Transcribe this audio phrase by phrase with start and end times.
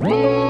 [0.00, 0.49] Whoa!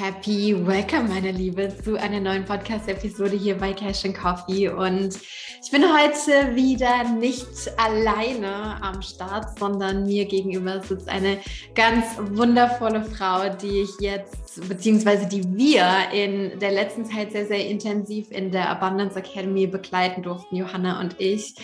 [0.00, 4.70] Happy Welcome, meine Liebe, zu einer neuen Podcast-Episode hier bei Cash and Coffee.
[4.70, 5.18] Und
[5.62, 11.36] ich bin heute wieder nicht alleine am Start, sondern mir gegenüber sitzt eine
[11.74, 17.66] ganz wundervolle Frau, die ich jetzt, beziehungsweise die wir in der letzten Zeit sehr, sehr
[17.68, 21.56] intensiv in der Abundance Academy begleiten durften, Johanna und ich.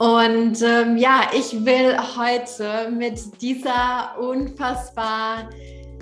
[0.00, 5.48] Und ähm, ja, ich will heute mit dieser unfassbar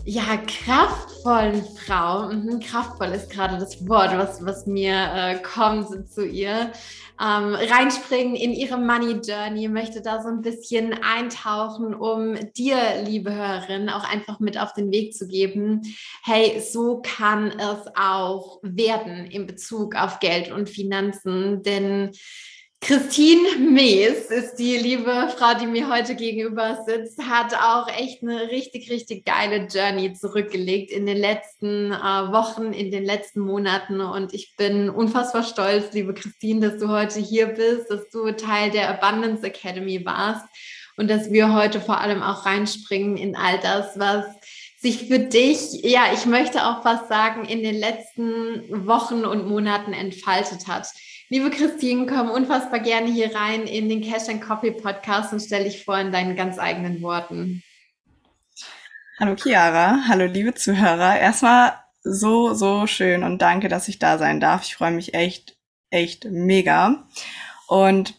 [0.09, 6.25] ja, kraftvollen Frau, mhm, kraftvoll ist gerade das Wort, was, was mir äh, kommt zu
[6.25, 6.71] ihr,
[7.21, 13.35] ähm, reinspringen in ihre Money Journey, möchte da so ein bisschen eintauchen, um dir, liebe
[13.35, 15.83] Hörerin, auch einfach mit auf den Weg zu geben,
[16.23, 22.13] hey, so kann es auch werden in Bezug auf Geld und Finanzen, denn
[22.81, 28.51] Christine Mees ist die liebe Frau, die mir heute gegenüber sitzt, hat auch echt eine
[28.51, 34.01] richtig, richtig geile Journey zurückgelegt in den letzten äh, Wochen, in den letzten Monaten.
[34.01, 38.71] Und ich bin unfassbar stolz, liebe Christine, dass du heute hier bist, dass du Teil
[38.71, 40.45] der Abundance Academy warst
[40.97, 44.25] und dass wir heute vor allem auch reinspringen in all das, was
[44.79, 49.93] sich für dich, ja, ich möchte auch was sagen, in den letzten Wochen und Monaten
[49.93, 50.87] entfaltet hat.
[51.29, 55.65] Liebe Christine, komm unfassbar gerne hier rein in den Cash and Coffee Podcast und stell
[55.65, 57.65] dich vor in deinen ganz eigenen Worten.
[59.19, 61.19] Hallo Chiara, hallo liebe Zuhörer.
[61.19, 61.73] Erstmal
[62.05, 64.63] so, so schön und danke, dass ich da sein darf.
[64.63, 65.57] Ich freue mich echt,
[65.91, 67.09] echt mega.
[67.67, 68.15] Und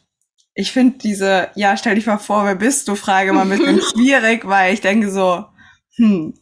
[0.53, 3.81] ich finde diese, ja, stell dich mal vor, wer bist du, Frage mal ein bisschen
[3.94, 5.45] schwierig, weil ich denke so,
[5.95, 6.38] hm,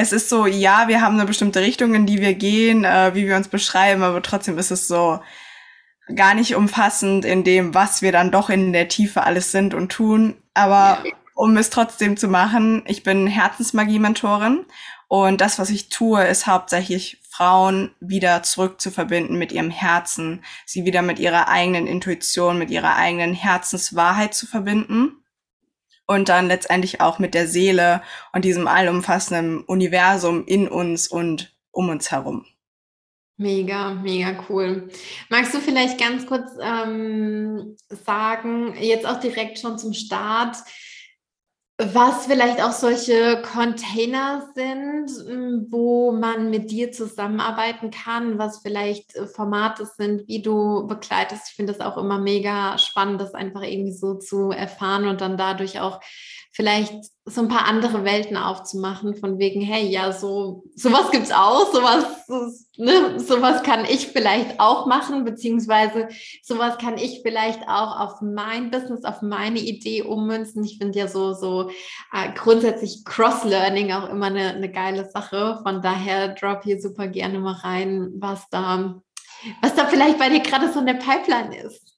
[0.00, 3.26] es ist so, ja, wir haben eine bestimmte Richtung, in die wir gehen, äh, wie
[3.26, 5.20] wir uns beschreiben, aber trotzdem ist es so
[6.14, 9.92] gar nicht umfassend in dem, was wir dann doch in der Tiefe alles sind und
[9.92, 10.36] tun.
[10.54, 11.12] Aber ja.
[11.34, 14.64] um es trotzdem zu machen, ich bin Herzensmagie-Mentorin
[15.06, 20.42] und das, was ich tue, ist hauptsächlich Frauen wieder zurück zu verbinden mit ihrem Herzen,
[20.64, 25.19] sie wieder mit ihrer eigenen Intuition, mit ihrer eigenen Herzenswahrheit zu verbinden
[26.10, 31.88] und dann letztendlich auch mit der Seele und diesem allumfassenden Universum in uns und um
[31.88, 32.44] uns herum.
[33.36, 34.88] Mega, mega cool.
[35.28, 40.56] Magst du vielleicht ganz kurz ähm, sagen, jetzt auch direkt schon zum Start,
[41.82, 45.10] was vielleicht auch solche Container sind,
[45.70, 51.48] wo man mit dir zusammenarbeiten kann, was vielleicht äh, Formate sind, wie du begleitest.
[51.48, 55.38] Ich finde das auch immer mega spannend, das einfach irgendwie so zu erfahren und dann
[55.38, 56.00] dadurch auch
[56.52, 56.94] vielleicht
[57.24, 62.04] so ein paar andere Welten aufzumachen, von wegen, hey, ja, so sowas gibt's auch, sowas,
[62.76, 66.08] ne, sowas kann ich vielleicht auch machen, beziehungsweise
[66.42, 70.64] sowas kann ich vielleicht auch auf mein Business, auf meine Idee ummünzen.
[70.64, 71.70] Ich finde ja so, so
[72.12, 75.60] äh, grundsätzlich Cross-Learning auch immer eine, eine geile Sache.
[75.62, 79.00] Von daher drop hier super gerne mal rein, was da,
[79.62, 81.89] was da vielleicht bei dir gerade so in der Pipeline ist.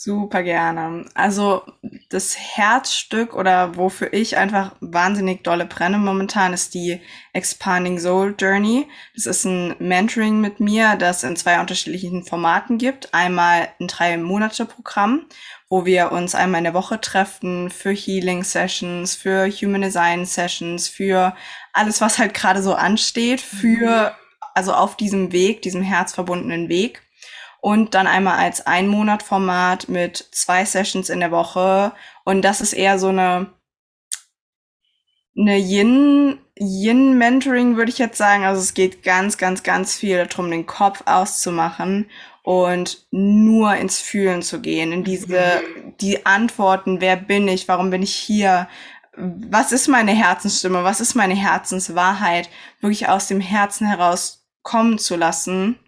[0.00, 1.06] Super gerne.
[1.14, 1.64] Also
[2.08, 7.00] das Herzstück oder wofür ich einfach wahnsinnig dolle brenne momentan ist die
[7.32, 8.86] Expanding Soul Journey.
[9.16, 13.12] Das ist ein Mentoring mit mir, das in zwei unterschiedlichen Formaten gibt.
[13.12, 15.26] Einmal ein drei Monate Programm,
[15.68, 20.86] wo wir uns einmal in der Woche treffen für Healing Sessions, für Human Design Sessions,
[20.86, 21.34] für
[21.72, 24.14] alles, was halt gerade so ansteht, für,
[24.54, 27.02] also auf diesem Weg, diesem herzverbundenen Weg
[27.60, 31.92] und dann einmal als Ein-Monat-Format mit zwei Sessions in der Woche.
[32.24, 33.52] Und das ist eher so eine,
[35.36, 38.44] eine Yin, Yin-Mentoring, würde ich jetzt sagen.
[38.44, 42.08] Also es geht ganz, ganz, ganz viel darum, den Kopf auszumachen
[42.42, 45.60] und nur ins Fühlen zu gehen, in diese,
[46.00, 48.68] die Antworten, wer bin ich, warum bin ich hier,
[49.16, 52.48] was ist meine Herzensstimme, was ist meine Herzenswahrheit,
[52.80, 55.78] wirklich aus dem Herzen heraus kommen zu lassen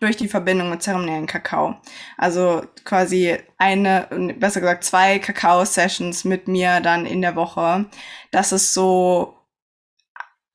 [0.00, 1.76] durch die Verbindung mit zeremoniellen Kakao.
[2.16, 4.08] Also quasi eine,
[4.38, 7.86] besser gesagt zwei Kakao-Sessions mit mir dann in der Woche.
[8.30, 9.36] Das ist so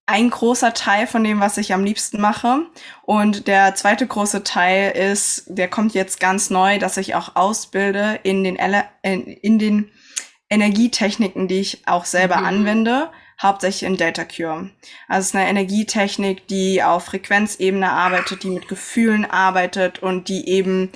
[0.08, 2.68] ein großer Teil von dem, was ich am liebsten mache.
[3.04, 8.20] Und der zweite große Teil ist, der kommt jetzt ganz neu, dass ich auch ausbilde
[8.24, 8.58] in den,
[9.04, 9.92] in, in den
[10.50, 12.46] Energietechniken, die ich auch selber mhm.
[12.46, 13.10] anwende,
[13.42, 14.70] hauptsächlich in Delta Cure.
[15.08, 20.48] Also es ist eine Energietechnik, die auf Frequenzebene arbeitet, die mit Gefühlen arbeitet und die
[20.50, 20.92] eben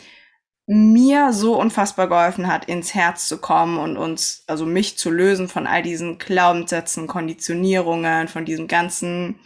[0.71, 5.47] mir so unfassbar geholfen hat, ins Herz zu kommen und uns, also mich zu lösen
[5.47, 9.39] von all diesen Glaubenssätzen, Konditionierungen, von diesem ganzen,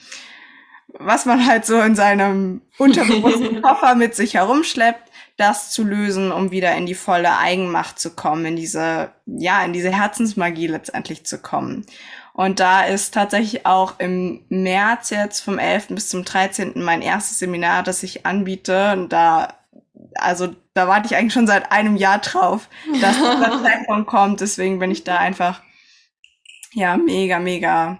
[0.89, 6.51] was man halt so in seinem unterbewussten Koffer mit sich herumschleppt, das zu lösen, um
[6.51, 11.37] wieder in die volle Eigenmacht zu kommen, in diese, ja, in diese Herzensmagie letztendlich zu
[11.37, 11.85] kommen.
[12.33, 15.89] Und da ist tatsächlich auch im März jetzt vom 11.
[15.89, 16.73] bis zum 13.
[16.83, 18.93] mein erstes Seminar, das ich anbiete.
[18.93, 19.53] Und da
[20.15, 22.69] also da warte ich eigentlich schon seit einem Jahr drauf,
[23.01, 24.41] dass der Zeitpunkt kommt.
[24.41, 25.61] Deswegen bin ich da einfach
[26.73, 27.99] ja mega, mega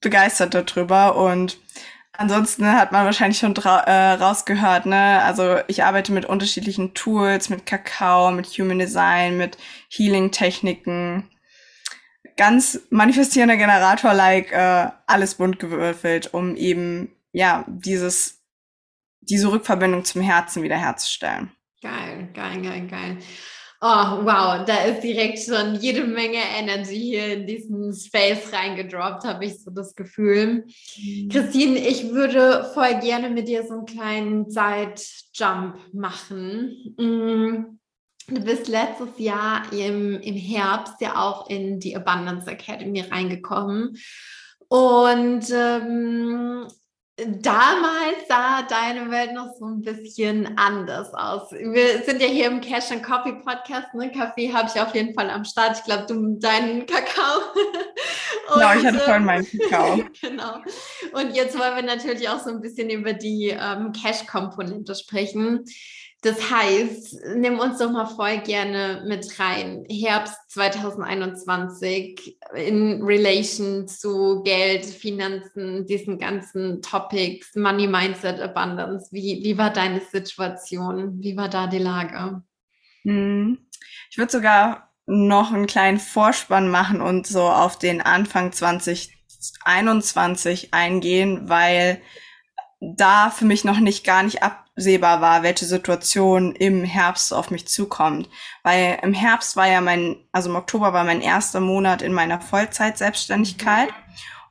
[0.00, 1.16] begeistert darüber.
[1.16, 1.58] Und
[2.12, 5.22] ansonsten hat man wahrscheinlich schon äh, rausgehört, ne?
[5.22, 9.58] Also ich arbeite mit unterschiedlichen Tools, mit Kakao, mit Human Design, mit
[9.90, 11.28] Healing-Techniken.
[12.36, 18.36] Ganz manifestierender Generator-like, äh, alles bunt gewürfelt, um eben ja dieses
[19.28, 21.50] diese Rückverbindung zum Herzen wiederherzustellen.
[21.82, 23.18] Geil, geil, geil, geil.
[23.82, 29.44] Oh, wow, da ist direkt schon jede Menge Energy hier in diesen Space reingedroppt, habe
[29.44, 30.64] ich so das Gefühl.
[30.96, 31.28] Mhm.
[31.28, 36.96] Christine, ich würde voll gerne mit dir so einen kleinen Zeitjump machen.
[38.28, 43.96] Du bist letztes Jahr im, im Herbst ja auch in die Abundance Academy reingekommen.
[44.68, 46.66] Und ähm,
[47.18, 51.50] Damals sah deine Welt noch so ein bisschen anders aus.
[51.50, 53.94] Wir sind ja hier im Cash and Coffee Podcast.
[53.94, 54.12] Ne?
[54.12, 55.78] Kaffee habe ich auf jeden Fall am Start.
[55.78, 57.38] Ich glaube, du deinen Kakao.
[57.54, 60.04] Und, genau, ich hatte vorhin meinen Kakao.
[60.20, 60.56] genau.
[61.12, 65.64] Und jetzt wollen wir natürlich auch so ein bisschen über die ähm, Cash-Komponente sprechen.
[66.26, 69.86] Das heißt, nimm uns doch mal voll gerne mit rein.
[69.88, 79.06] Herbst 2021 in Relation zu Geld, Finanzen, diesen ganzen Topics, Money Mindset, Abundance.
[79.12, 81.22] Wie, wie war deine Situation?
[81.22, 82.42] Wie war da die Lage?
[83.02, 83.58] Hm.
[84.10, 91.48] Ich würde sogar noch einen kleinen Vorspann machen und so auf den Anfang 2021 eingehen,
[91.48, 92.00] weil
[92.80, 94.42] da für mich noch nicht gar nicht
[94.76, 98.28] absehbar war, welche Situation im Herbst auf mich zukommt.
[98.62, 102.40] Weil im Herbst war ja mein, also im Oktober war mein erster Monat in meiner
[102.40, 103.88] Vollzeit-Selbstständigkeit.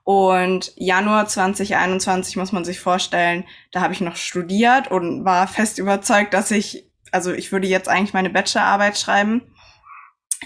[0.03, 5.77] Und Januar 2021 muss man sich vorstellen, da habe ich noch studiert und war fest
[5.77, 9.41] überzeugt, dass ich, also ich würde jetzt eigentlich meine Bachelorarbeit schreiben.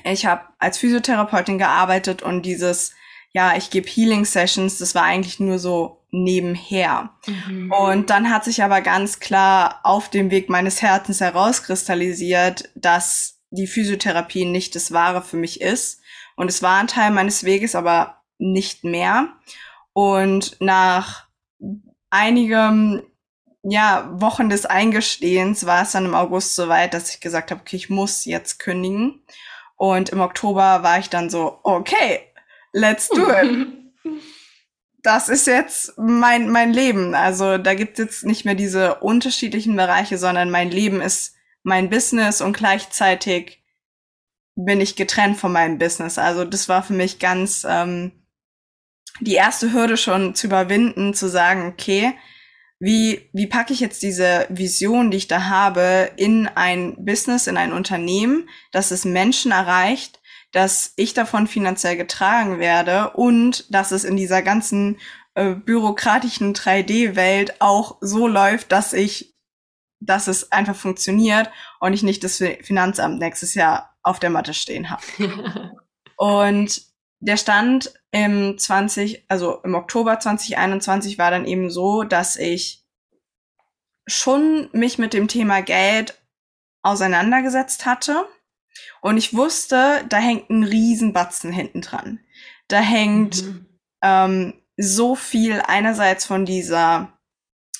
[0.04, 2.94] Ich habe als Physiotherapeutin gearbeitet und dieses,
[3.32, 7.12] ja, ich gebe Healing Sessions, das war eigentlich nur so nebenher.
[7.28, 7.72] Mhm.
[7.72, 13.68] Und dann hat sich aber ganz klar auf dem Weg meines Herzens herauskristallisiert, dass die
[13.68, 16.02] Physiotherapie nicht das Wahre für mich ist.
[16.36, 19.34] Und es war ein Teil meines Weges, aber nicht mehr.
[19.94, 21.28] Und nach
[22.10, 23.04] einigem
[23.64, 27.76] ja, Wochen des Eingestehens war es dann im August soweit, dass ich gesagt habe, okay,
[27.76, 29.22] ich muss jetzt kündigen.
[29.76, 32.22] Und im Oktober war ich dann so, okay,
[32.74, 33.68] let's do it.
[35.04, 37.16] das ist jetzt mein, mein Leben.
[37.16, 41.90] Also da gibt es jetzt nicht mehr diese unterschiedlichen Bereiche, sondern mein Leben ist mein
[41.90, 43.64] Business und gleichzeitig
[44.56, 46.18] bin ich getrennt von meinem Business.
[46.18, 48.12] Also das war für mich ganz ähm,
[49.22, 52.14] die erste Hürde schon zu überwinden, zu sagen, okay,
[52.80, 57.58] wie, wie packe ich jetzt diese Vision, die ich da habe, in ein Business, in
[57.58, 60.19] ein Unternehmen, dass es Menschen erreicht,
[60.52, 64.98] dass ich davon finanziell getragen werde und dass es in dieser ganzen
[65.36, 69.36] äh, bürokratischen 3D-Welt auch so läuft, dass ich,
[70.00, 74.90] dass es einfach funktioniert und ich nicht das Finanzamt nächstes Jahr auf der Matte stehen
[74.90, 75.04] habe.
[76.18, 76.82] und
[77.20, 82.86] der Stand im 20, also im Oktober 2021 war dann eben so, dass ich
[84.08, 86.20] schon mich mit dem Thema Geld
[86.82, 88.26] auseinandergesetzt hatte
[89.02, 92.20] und ich wusste, da hängt ein Riesenbatzen hinten dran.
[92.68, 93.66] Da hängt mhm.
[94.02, 97.14] ähm, so viel einerseits von dieser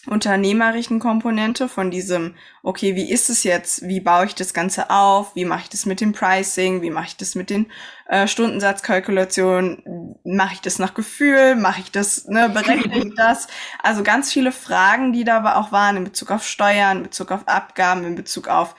[0.08, 3.88] unternehmerischen Komponente, von diesem, okay, wie ist es jetzt?
[3.88, 5.36] Wie baue ich das Ganze auf?
[5.36, 6.82] Wie mache ich das mit dem Pricing?
[6.82, 7.68] Wie mache ich das mit den
[8.08, 10.16] äh, Stundensatzkalkulationen?
[10.24, 11.56] Mache ich das nach Gefühl?
[11.56, 13.48] Mache ich das, ne, berechne ich das?
[13.84, 17.32] Also ganz viele Fragen, die da aber auch waren in Bezug auf Steuern, in Bezug
[17.32, 18.76] auf Abgaben, in Bezug auf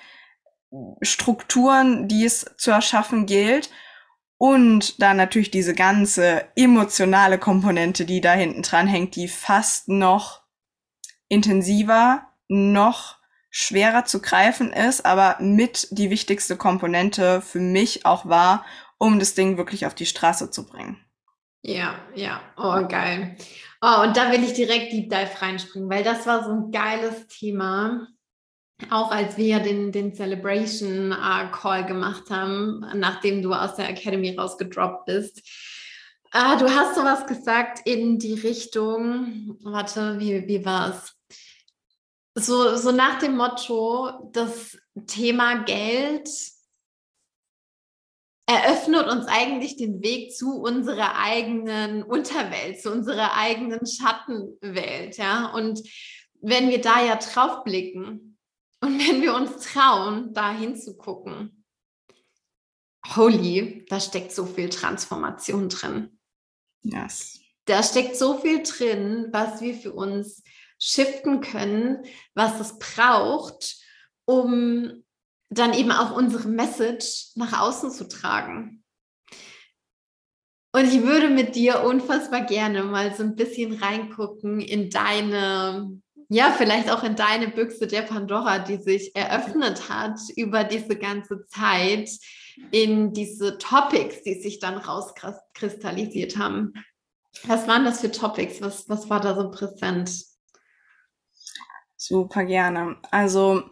[1.02, 3.70] Strukturen, die es zu erschaffen gilt.
[4.38, 10.42] Und dann natürlich diese ganze emotionale Komponente, die da hinten dran hängt, die fast noch
[11.28, 13.18] intensiver, noch
[13.50, 18.64] schwerer zu greifen ist, aber mit die wichtigste Komponente für mich auch war,
[18.98, 21.04] um das Ding wirklich auf die Straße zu bringen.
[21.62, 23.36] Ja, ja, oh geil.
[23.82, 27.26] Oh, und da will ich direkt Deep Dive reinspringen, weil das war so ein geiles
[27.26, 28.08] Thema.
[28.88, 34.34] Auch als wir den, den Celebration uh, Call gemacht haben, nachdem du aus der Academy
[34.36, 35.42] rausgedroppt bist.
[36.34, 41.14] Uh, du hast sowas gesagt in die Richtung, warte, wie, wie war es?
[42.34, 46.28] So, so nach dem Motto, das Thema Geld
[48.46, 55.52] eröffnet uns eigentlich den Weg zu unserer eigenen Unterwelt, zu unserer eigenen Schattenwelt, ja.
[55.52, 55.80] Und
[56.40, 58.29] wenn wir da ja drauf blicken
[58.80, 61.64] und wenn wir uns trauen, da hinzugucken,
[63.14, 66.18] holy, da steckt so viel Transformation drin.
[66.82, 67.40] Yes.
[67.66, 70.42] Da steckt so viel drin, was wir für uns
[70.78, 73.76] shiften können, was es braucht,
[74.24, 75.04] um
[75.50, 78.82] dann eben auch unsere Message nach außen zu tragen.
[80.72, 86.00] Und ich würde mit dir unfassbar gerne mal so ein bisschen reingucken in deine,
[86.32, 91.44] ja, vielleicht auch in deine Büchse der Pandora, die sich eröffnet hat über diese ganze
[91.48, 92.08] Zeit
[92.70, 96.72] in diese Topics, die sich dann rauskristallisiert haben.
[97.44, 98.62] Was waren das für Topics?
[98.62, 100.24] Was, was war da so präsent?
[101.96, 102.96] Super gerne.
[103.10, 103.68] Also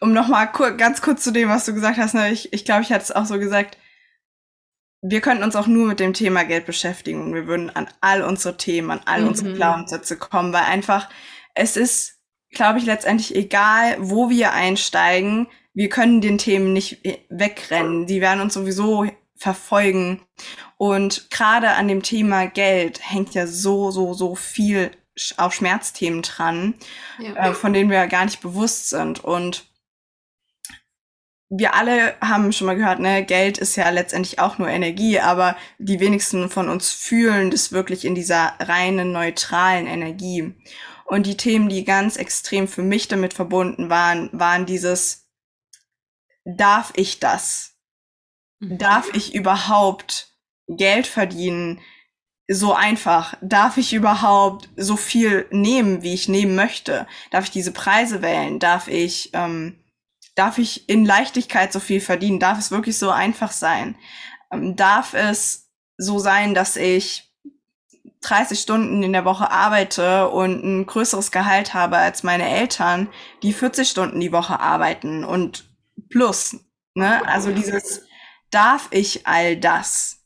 [0.00, 2.82] um nochmal kur ganz kurz zu dem, was du gesagt hast, ne, ich, ich glaube,
[2.82, 3.76] ich hatte es auch so gesagt,
[5.02, 8.22] wir könnten uns auch nur mit dem Thema Geld beschäftigen und wir würden an all
[8.22, 9.28] unsere Themen, an all mhm.
[9.28, 11.08] unsere Glaubenssätze kommen, weil einfach
[11.54, 12.18] es ist,
[12.50, 18.06] glaube ich, letztendlich egal, wo wir einsteigen, wir können den Themen nicht wegrennen.
[18.06, 20.20] Die werden uns sowieso verfolgen.
[20.76, 24.90] Und gerade an dem Thema Geld hängt ja so, so, so viel
[25.36, 26.74] auch Schmerzthemen dran,
[27.18, 27.50] ja.
[27.50, 29.22] äh, von denen wir gar nicht bewusst sind.
[29.22, 29.69] Und
[31.50, 35.56] wir alle haben schon mal gehört, ne, Geld ist ja letztendlich auch nur Energie, aber
[35.78, 40.54] die wenigsten von uns fühlen das wirklich in dieser reinen, neutralen Energie.
[41.04, 45.28] Und die Themen, die ganz extrem für mich damit verbunden waren, waren dieses,
[46.44, 47.74] darf ich das?
[48.60, 48.78] Mhm.
[48.78, 50.28] Darf ich überhaupt
[50.68, 51.80] Geld verdienen?
[52.52, 53.36] so einfach?
[53.40, 57.06] Darf ich überhaupt so viel nehmen, wie ich nehmen möchte?
[57.30, 58.58] Darf ich diese Preise wählen?
[58.58, 59.79] Darf ich, ähm,
[60.40, 62.40] darf ich in Leichtigkeit so viel verdienen?
[62.40, 63.96] Darf es wirklich so einfach sein?
[64.50, 67.30] Ähm, darf es so sein, dass ich
[68.22, 73.10] 30 Stunden in der Woche arbeite und ein größeres Gehalt habe als meine Eltern,
[73.42, 75.68] die 40 Stunden die Woche arbeiten und
[76.08, 76.56] plus,
[76.94, 77.26] ne?
[77.28, 78.06] Also dieses,
[78.50, 80.24] darf ich all das?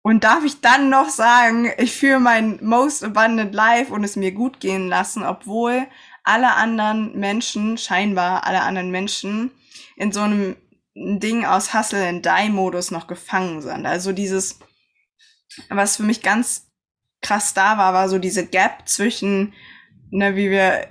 [0.00, 4.32] Und darf ich dann noch sagen, ich führe mein most abundant life und es mir
[4.32, 5.86] gut gehen lassen, obwohl
[6.24, 9.50] alle anderen Menschen, scheinbar alle anderen Menschen,
[9.96, 10.56] in so einem
[10.94, 13.86] Ding aus Hustle and Die Modus noch gefangen sind.
[13.86, 14.58] Also dieses,
[15.68, 16.70] was für mich ganz
[17.22, 19.54] krass da war, war so diese Gap zwischen,
[20.10, 20.88] ne, wie wir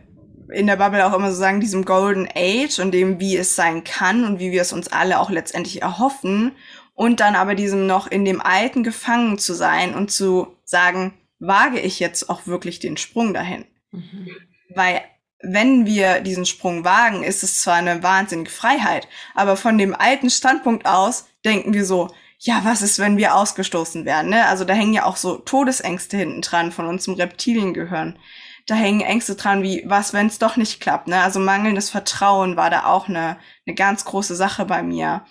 [0.51, 3.83] in der Bubble auch immer so sagen, diesem Golden Age und dem, wie es sein
[3.83, 6.51] kann und wie wir es uns alle auch letztendlich erhoffen
[6.93, 11.79] und dann aber diesem noch in dem Alten gefangen zu sein und zu sagen, wage
[11.79, 13.65] ich jetzt auch wirklich den Sprung dahin?
[13.91, 14.29] Mhm.
[14.75, 15.01] Weil
[15.43, 20.29] wenn wir diesen Sprung wagen, ist es zwar eine wahnsinnige Freiheit, aber von dem alten
[20.29, 22.09] Standpunkt aus denken wir so,
[22.43, 24.31] ja, was ist, wenn wir ausgestoßen werden?
[24.31, 24.47] Ne?
[24.47, 28.17] Also da hängen ja auch so Todesängste hinten dran von uns im Reptiliengehirn.
[28.65, 31.07] Da hängen Ängste dran, wie was, wenn es doch nicht klappt.
[31.07, 31.21] Ne?
[31.21, 35.23] Also mangelndes Vertrauen war da auch eine, eine ganz große Sache bei mir.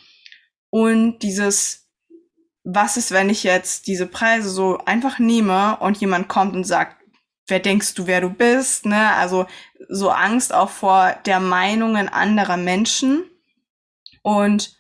[0.71, 1.89] Und dieses,
[2.63, 7.00] was ist, wenn ich jetzt diese Preise so einfach nehme und jemand kommt und sagt,
[7.51, 9.15] wer denkst du, wer du bist, ne?
[9.15, 9.47] Also
[9.89, 13.25] so Angst auch vor der Meinungen anderer Menschen
[14.23, 14.77] und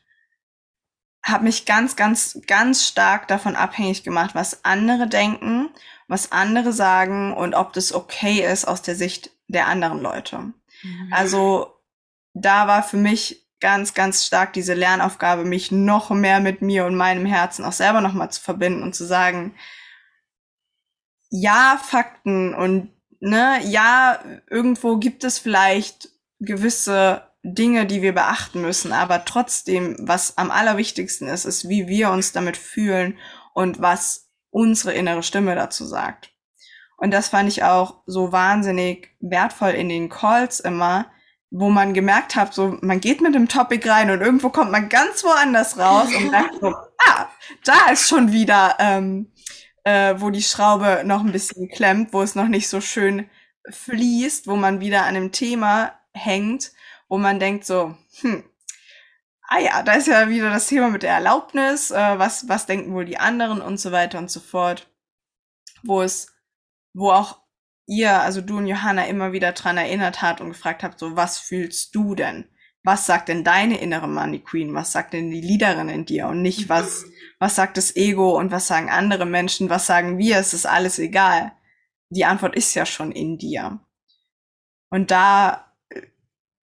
[1.22, 5.68] habe mich ganz, ganz, ganz stark davon abhängig gemacht, was andere denken,
[6.08, 10.38] was andere sagen und ob das okay ist aus der Sicht der anderen Leute.
[10.82, 11.12] Mhm.
[11.12, 11.74] Also
[12.32, 16.96] da war für mich ganz, ganz stark diese Lernaufgabe, mich noch mehr mit mir und
[16.96, 19.54] meinem Herzen auch selber nochmal zu verbinden und zu sagen,
[21.30, 24.18] ja, Fakten und ne, ja,
[24.48, 26.10] irgendwo gibt es vielleicht
[26.40, 32.10] gewisse Dinge, die wir beachten müssen, aber trotzdem, was am allerwichtigsten ist, ist, wie wir
[32.10, 33.16] uns damit fühlen
[33.54, 36.32] und was unsere innere Stimme dazu sagt.
[36.98, 41.06] Und das fand ich auch so wahnsinnig wertvoll in den Calls immer,
[41.50, 44.88] wo man gemerkt hat, so man geht mit dem Topic rein und irgendwo kommt man
[44.88, 47.26] ganz woanders raus und merkt so, ah,
[47.64, 49.32] da ist schon wieder, ähm,
[49.90, 53.28] äh, wo die Schraube noch ein bisschen klemmt, wo es noch nicht so schön
[53.68, 56.72] fließt, wo man wieder an einem Thema hängt,
[57.08, 58.44] wo man denkt so, hm,
[59.48, 62.94] ah ja, da ist ja wieder das Thema mit der Erlaubnis, äh, was, was denken
[62.94, 64.88] wohl die anderen und so weiter und so fort.
[65.82, 66.32] Wo es,
[66.94, 67.40] wo auch
[67.86, 71.38] ihr, also du und Johanna, immer wieder dran erinnert hat und gefragt habt, so, was
[71.38, 72.48] fühlst du denn?
[72.82, 74.72] Was sagt denn deine innere Money Queen?
[74.74, 76.28] Was sagt denn die Leaderin in dir?
[76.28, 77.04] Und nicht, was,
[77.40, 79.68] was sagt das Ego und was sagen andere Menschen?
[79.68, 80.38] Was sagen wir?
[80.38, 81.52] Es ist alles egal.
[82.10, 83.80] Die Antwort ist ja schon in dir.
[84.90, 85.70] Und da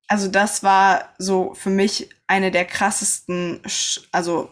[0.07, 3.61] also das war so für mich eine der krassesten,
[4.11, 4.49] also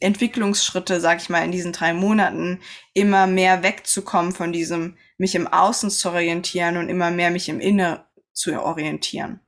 [0.00, 2.60] Entwicklungsschritte, sag ich mal, in diesen drei Monaten,
[2.94, 7.58] immer mehr wegzukommen von diesem, mich im Außen zu orientieren und immer mehr mich im
[7.58, 9.40] Inne zu orientieren.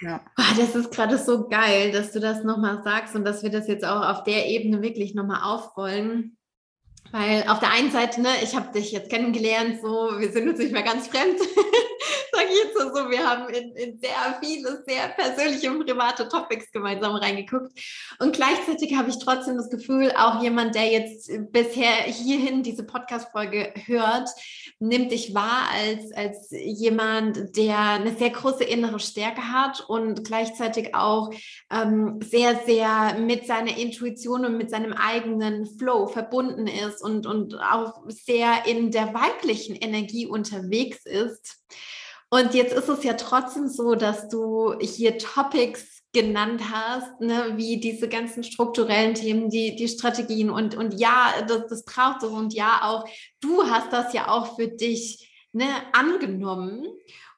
[0.00, 0.20] Ja.
[0.38, 3.66] Oh, das ist gerade so geil, dass du das nochmal sagst und dass wir das
[3.66, 6.35] jetzt auch auf der Ebene wirklich nochmal aufrollen.
[7.12, 10.58] Weil auf der einen Seite, ne, ich habe dich jetzt kennengelernt, so, wir sind uns
[10.58, 11.38] nicht mehr ganz fremd.
[12.36, 16.70] sage ich jetzt so, wir haben in, in, sehr viele, sehr persönliche und private Topics
[16.70, 17.72] gemeinsam reingeguckt.
[18.18, 23.72] Und gleichzeitig habe ich trotzdem das Gefühl, auch jemand, der jetzt bisher hierhin diese Podcast-Folge
[23.86, 24.28] hört,
[24.78, 30.94] nimmt dich wahr als, als jemand, der eine sehr große innere Stärke hat und gleichzeitig
[30.94, 31.30] auch
[31.70, 37.54] ähm, sehr, sehr mit seiner Intuition und mit seinem eigenen Flow verbunden ist und, und
[37.60, 41.58] auch sehr in der weiblichen Energie unterwegs ist.
[42.28, 47.78] Und jetzt ist es ja trotzdem so, dass du hier Topics genannt hast, ne, wie
[47.78, 52.54] diese ganzen strukturellen Themen, die, die Strategien und, und ja, das, das braucht es und
[52.54, 53.04] ja auch,
[53.40, 56.86] du hast das ja auch für dich ne, angenommen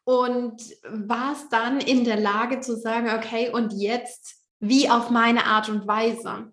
[0.05, 5.69] und warst dann in der Lage zu sagen, okay, und jetzt wie auf meine Art
[5.69, 6.53] und Weise.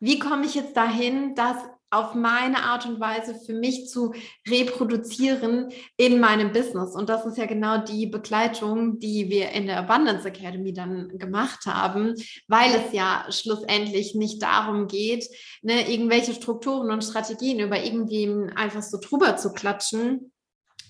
[0.00, 1.56] Wie komme ich jetzt dahin, dass
[1.90, 4.14] auf meine Art und Weise für mich zu
[4.48, 6.94] reproduzieren in meinem Business.
[6.94, 11.66] Und das ist ja genau die Begleitung, die wir in der Abundance Academy dann gemacht
[11.66, 12.14] haben,
[12.46, 15.26] weil es ja schlussendlich nicht darum geht,
[15.62, 20.32] ne, irgendwelche Strukturen und Strategien über irgendwie einfach so drüber zu klatschen,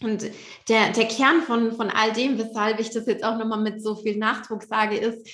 [0.02, 0.24] und
[0.68, 3.96] der, der Kern von, von all dem, weshalb ich das jetzt auch nochmal mit so
[3.96, 5.28] viel Nachdruck sage, ist,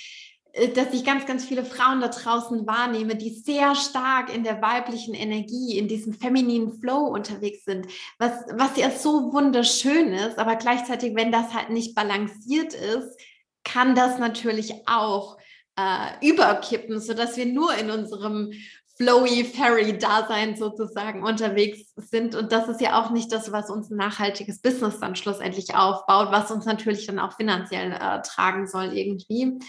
[0.75, 5.13] dass ich ganz, ganz viele Frauen da draußen wahrnehme, die sehr stark in der weiblichen
[5.13, 11.15] Energie, in diesem femininen Flow unterwegs sind, was, was ja so wunderschön ist, aber gleichzeitig,
[11.15, 13.19] wenn das halt nicht balanciert ist,
[13.63, 15.37] kann das natürlich auch
[15.75, 18.51] äh, überkippen, sodass wir nur in unserem
[18.97, 22.33] flowy Fairy-Dasein sozusagen unterwegs sind.
[22.33, 26.31] Und das ist ja auch nicht das, was uns ein nachhaltiges Business dann schlussendlich aufbaut,
[26.31, 29.59] was uns natürlich dann auch finanziell äh, tragen soll irgendwie.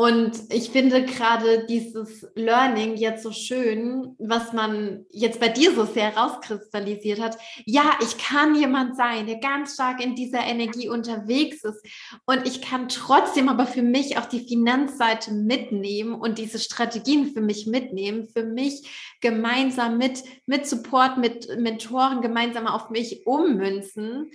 [0.00, 5.84] Und ich finde gerade dieses Learning jetzt so schön, was man jetzt bei dir so
[5.84, 7.36] sehr rauskristallisiert hat.
[7.66, 11.84] Ja, ich kann jemand sein, der ganz stark in dieser Energie unterwegs ist.
[12.24, 17.42] Und ich kann trotzdem aber für mich auch die Finanzseite mitnehmen und diese Strategien für
[17.42, 18.88] mich mitnehmen, für mich
[19.20, 24.30] gemeinsam mit, mit Support, mit Mentoren gemeinsam auf mich ummünzen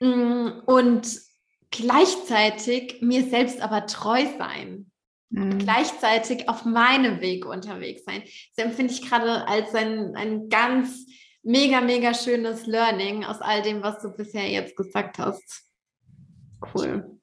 [0.00, 1.20] mm, und
[1.70, 4.89] gleichzeitig mir selbst aber treu sein
[5.30, 5.58] mhm.
[5.58, 8.22] gleichzeitig auf meinem Weg unterwegs sein.
[8.56, 11.06] Das empfinde ich gerade als ein, ein ganz
[11.42, 15.64] mega, mega schönes Learning aus all dem, was du bisher jetzt gesagt hast.
[16.74, 17.18] Cool.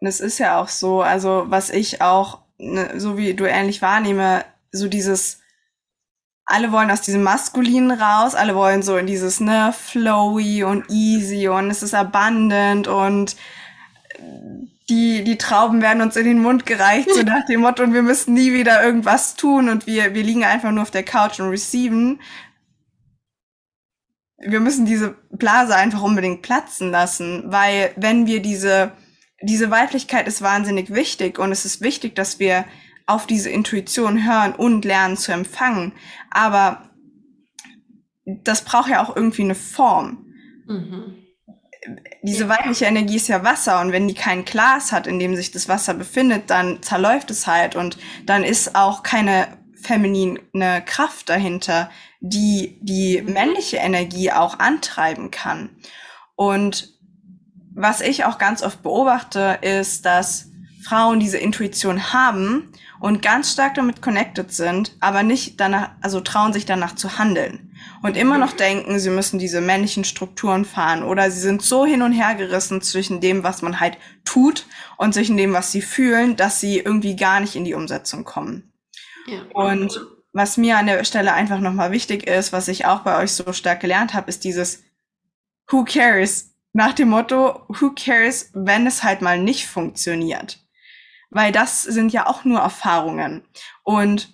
[0.00, 4.44] Das ist ja auch so, also was ich auch, ne, so wie du ähnlich wahrnehme,
[4.70, 5.40] so dieses,
[6.46, 11.48] alle wollen aus diesem Maskulinen raus, alle wollen so in dieses, ne, flowy und easy
[11.48, 13.36] und es ist abundant und
[14.90, 18.02] die, die Trauben werden uns in den Mund gereicht, so nach dem Motto, und wir
[18.02, 21.48] müssen nie wieder irgendwas tun und wir, wir liegen einfach nur auf der Couch und
[21.48, 22.20] receiven.
[24.38, 28.92] Wir müssen diese Blase einfach unbedingt platzen lassen, weil wenn wir diese,
[29.40, 32.66] diese Weiblichkeit ist wahnsinnig wichtig und es ist wichtig, dass wir
[33.06, 35.92] auf diese Intuition hören und lernen zu empfangen.
[36.30, 36.90] Aber
[38.26, 40.26] das braucht ja auch irgendwie eine Form.
[40.66, 41.23] Mhm
[42.24, 45.50] diese weibliche Energie ist ja Wasser und wenn die kein Glas hat, in dem sich
[45.50, 50.40] das Wasser befindet, dann zerläuft es halt und dann ist auch keine feminine
[50.86, 55.68] Kraft dahinter, die die männliche Energie auch antreiben kann.
[56.34, 56.94] Und
[57.74, 60.48] was ich auch ganz oft beobachte, ist, dass
[60.82, 62.72] Frauen diese Intuition haben
[63.04, 67.76] und ganz stark damit connected sind, aber nicht danach, also trauen sich danach zu handeln
[68.02, 72.00] und immer noch denken, sie müssen diese männlichen Strukturen fahren oder sie sind so hin
[72.00, 74.64] und her gerissen zwischen dem, was man halt tut
[74.96, 78.72] und zwischen dem, was sie fühlen, dass sie irgendwie gar nicht in die Umsetzung kommen.
[79.26, 79.42] Ja.
[79.52, 80.00] Und
[80.32, 83.52] was mir an der Stelle einfach nochmal wichtig ist, was ich auch bei euch so
[83.52, 84.82] stark gelernt habe, ist dieses
[85.68, 86.54] Who cares?
[86.72, 90.63] Nach dem Motto, who cares, wenn es halt mal nicht funktioniert?
[91.34, 93.44] Weil das sind ja auch nur Erfahrungen.
[93.82, 94.32] Und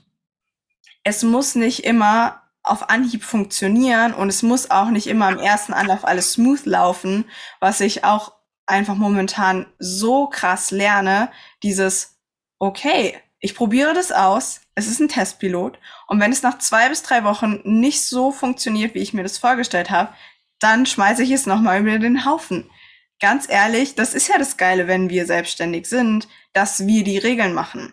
[1.02, 5.72] es muss nicht immer auf Anhieb funktionieren und es muss auch nicht immer im ersten
[5.72, 7.24] Anlauf alles smooth laufen,
[7.58, 8.32] was ich auch
[8.66, 11.30] einfach momentan so krass lerne,
[11.62, 12.18] dieses,
[12.58, 17.02] okay, ich probiere das aus, es ist ein Testpilot und wenn es nach zwei bis
[17.02, 20.12] drei Wochen nicht so funktioniert, wie ich mir das vorgestellt habe,
[20.58, 22.70] dann schmeiße ich es nochmal über den Haufen.
[23.20, 27.52] Ganz ehrlich, das ist ja das Geile, wenn wir selbstständig sind, dass wir die Regeln
[27.52, 27.92] machen.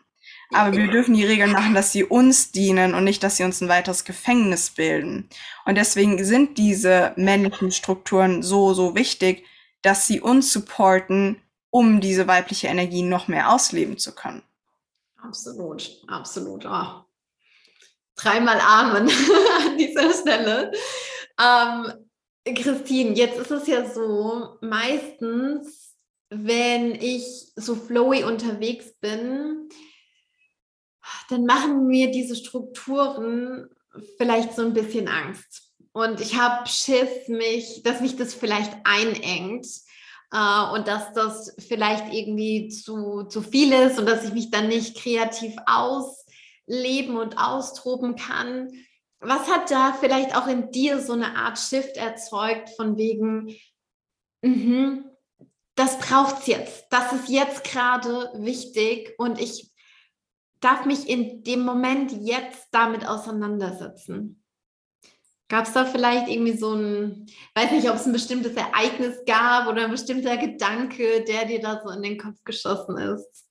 [0.53, 3.59] Aber wir dürfen die Regeln machen, dass sie uns dienen und nicht, dass sie uns
[3.59, 5.27] ein weiteres Gefängnis bilden.
[5.65, 9.43] Und deswegen sind diese männlichen Strukturen so, so wichtig,
[9.81, 14.41] dass sie uns supporten, um diese weibliche Energie noch mehr ausleben zu können.
[15.21, 16.65] Absolut, absolut.
[16.65, 17.03] Oh.
[18.15, 19.09] Dreimal Amen
[19.67, 20.71] an dieser Stelle.
[21.39, 22.06] Ähm,
[22.53, 25.95] Christine, jetzt ist es ja so, meistens,
[26.29, 29.69] wenn ich so flowy unterwegs bin,
[31.29, 33.69] dann machen mir diese Strukturen
[34.17, 35.73] vielleicht so ein bisschen Angst.
[35.93, 39.65] Und ich habe Schiss, mich, dass mich das vielleicht einengt
[40.31, 44.67] äh, und dass das vielleicht irgendwie zu, zu viel ist und dass ich mich dann
[44.67, 48.71] nicht kreativ ausleben und austoben kann.
[49.19, 53.55] Was hat da vielleicht auch in dir so eine Art Shift erzeugt von wegen,
[54.41, 55.03] mh,
[55.75, 59.71] das braucht es jetzt, das ist jetzt gerade wichtig und ich
[60.59, 64.43] darf mich in dem Moment jetzt damit auseinandersetzen?
[65.49, 69.67] Gab es da vielleicht irgendwie so ein, weiß nicht, ob es ein bestimmtes Ereignis gab
[69.67, 73.45] oder ein bestimmter Gedanke, der dir da so in den Kopf geschossen ist?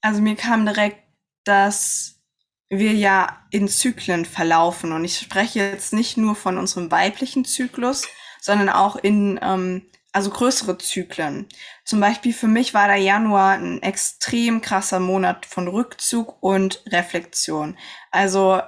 [0.00, 1.02] Also mir kam direkt,
[1.44, 2.22] dass
[2.68, 8.06] wir ja in Zyklen verlaufen und ich spreche jetzt nicht nur von unserem weiblichen Zyklus,
[8.40, 11.48] sondern auch in ähm, also größere Zyklen.
[11.84, 17.76] Zum Beispiel für mich war der Januar ein extrem krasser Monat von Rückzug und Reflexion.
[18.12, 18.60] Also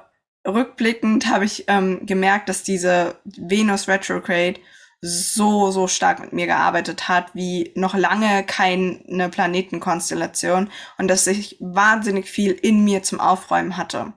[0.46, 4.60] rückblickend habe ich ähm, gemerkt, dass diese Venus Retrograde
[5.06, 11.56] so, so stark mit mir gearbeitet hat, wie noch lange keine Planetenkonstellation und dass ich
[11.60, 14.12] wahnsinnig viel in mir zum Aufräumen hatte.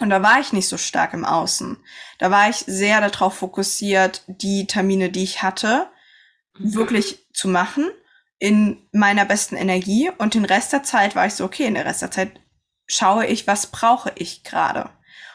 [0.00, 1.76] Und da war ich nicht so stark im Außen.
[2.18, 5.88] Da war ich sehr darauf fokussiert, die Termine, die ich hatte,
[6.58, 6.74] mhm.
[6.74, 7.90] wirklich zu machen
[8.38, 10.10] in meiner besten Energie.
[10.16, 12.32] Und den Rest der Zeit war ich so, okay, in der Rest der Zeit
[12.86, 14.88] schaue ich, was brauche ich gerade.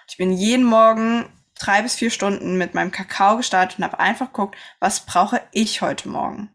[0.09, 1.25] Ich bin jeden Morgen
[1.59, 5.81] drei bis vier Stunden mit meinem Kakao gestartet und habe einfach geguckt, was brauche ich
[5.81, 6.49] heute Morgen.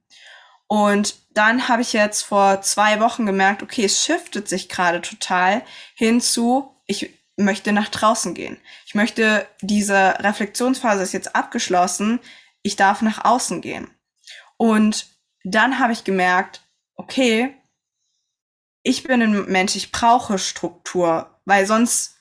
[0.66, 5.62] Und dann habe ich jetzt vor zwei Wochen gemerkt, okay, es shiftet sich gerade total
[5.94, 8.58] hinzu, ich möchte nach draußen gehen.
[8.86, 12.20] Ich möchte, diese Reflexionsphase ist jetzt abgeschlossen,
[12.62, 13.90] ich darf nach außen gehen.
[14.58, 15.06] Und
[15.42, 16.60] dann habe ich gemerkt,
[16.94, 17.56] okay,
[18.82, 22.19] ich bin ein Mensch, ich brauche Struktur, weil sonst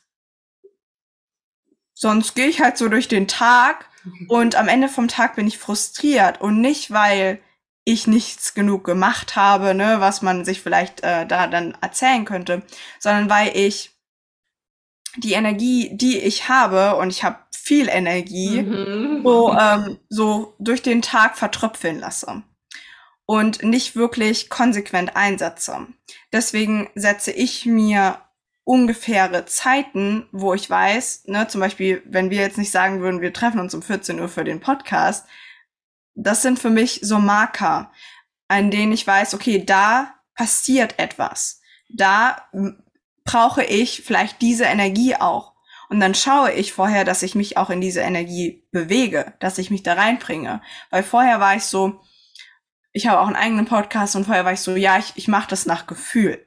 [2.01, 3.89] Sonst gehe ich halt so durch den Tag
[4.29, 7.41] und am Ende vom Tag bin ich frustriert und nicht, weil
[7.83, 12.61] ich nichts genug gemacht habe, ne, was man sich vielleicht äh, da dann erzählen könnte,
[12.99, 13.91] sondern weil ich
[15.17, 19.21] die Energie, die ich habe, und ich habe viel Energie, mhm.
[19.23, 22.43] so, ähm, so durch den Tag vertröpfeln lasse
[23.25, 25.87] und nicht wirklich konsequent einsetze.
[26.31, 28.21] Deswegen setze ich mir
[28.69, 33.33] ungefähre Zeiten, wo ich weiß, ne, zum Beispiel, wenn wir jetzt nicht sagen würden, wir
[33.33, 35.25] treffen uns um 14 Uhr für den Podcast,
[36.13, 37.91] das sind für mich so Marker,
[38.47, 41.61] an denen ich weiß, okay, da passiert etwas.
[41.89, 42.47] Da
[43.23, 45.55] brauche ich vielleicht diese Energie auch.
[45.89, 49.71] Und dann schaue ich vorher, dass ich mich auch in diese Energie bewege, dass ich
[49.71, 50.61] mich da reinbringe.
[50.91, 52.01] Weil vorher war ich so,
[52.91, 55.49] ich habe auch einen eigenen Podcast und vorher war ich so, ja, ich, ich mache
[55.49, 56.45] das nach Gefühl.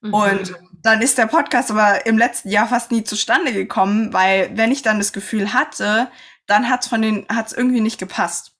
[0.00, 0.14] Mhm.
[0.14, 4.72] Und dann ist der Podcast aber im letzten Jahr fast nie zustande gekommen, weil wenn
[4.72, 6.10] ich dann das Gefühl hatte,
[6.46, 8.56] dann hat's von den hat's irgendwie nicht gepasst.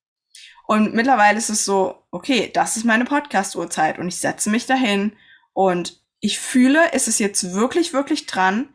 [0.66, 5.16] Und mittlerweile ist es so, okay, das ist meine Podcast-Uhrzeit und ich setze mich dahin
[5.52, 8.68] und ich fühle, ist es jetzt wirklich, wirklich dran?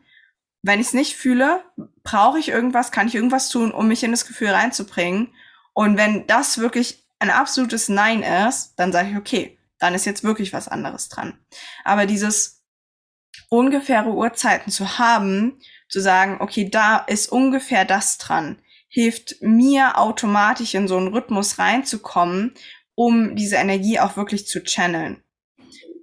[0.62, 1.62] Wenn ich es nicht fühle,
[2.02, 5.32] brauche ich irgendwas, kann ich irgendwas tun, um mich in das Gefühl reinzubringen.
[5.72, 10.24] Und wenn das wirklich ein absolutes Nein ist, dann sage ich, okay, dann ist jetzt
[10.24, 11.38] wirklich was anderes dran.
[11.84, 12.55] Aber dieses
[13.48, 20.74] ungefähre Uhrzeiten zu haben, zu sagen, okay, da ist ungefähr das dran, hilft mir automatisch
[20.74, 22.54] in so einen Rhythmus reinzukommen,
[22.94, 25.22] um diese Energie auch wirklich zu channeln.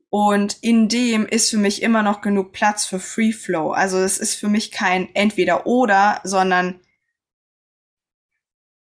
[0.09, 3.71] Und in dem ist für mich immer noch genug Platz für Free Flow.
[3.71, 6.79] Also es ist für mich kein entweder oder, sondern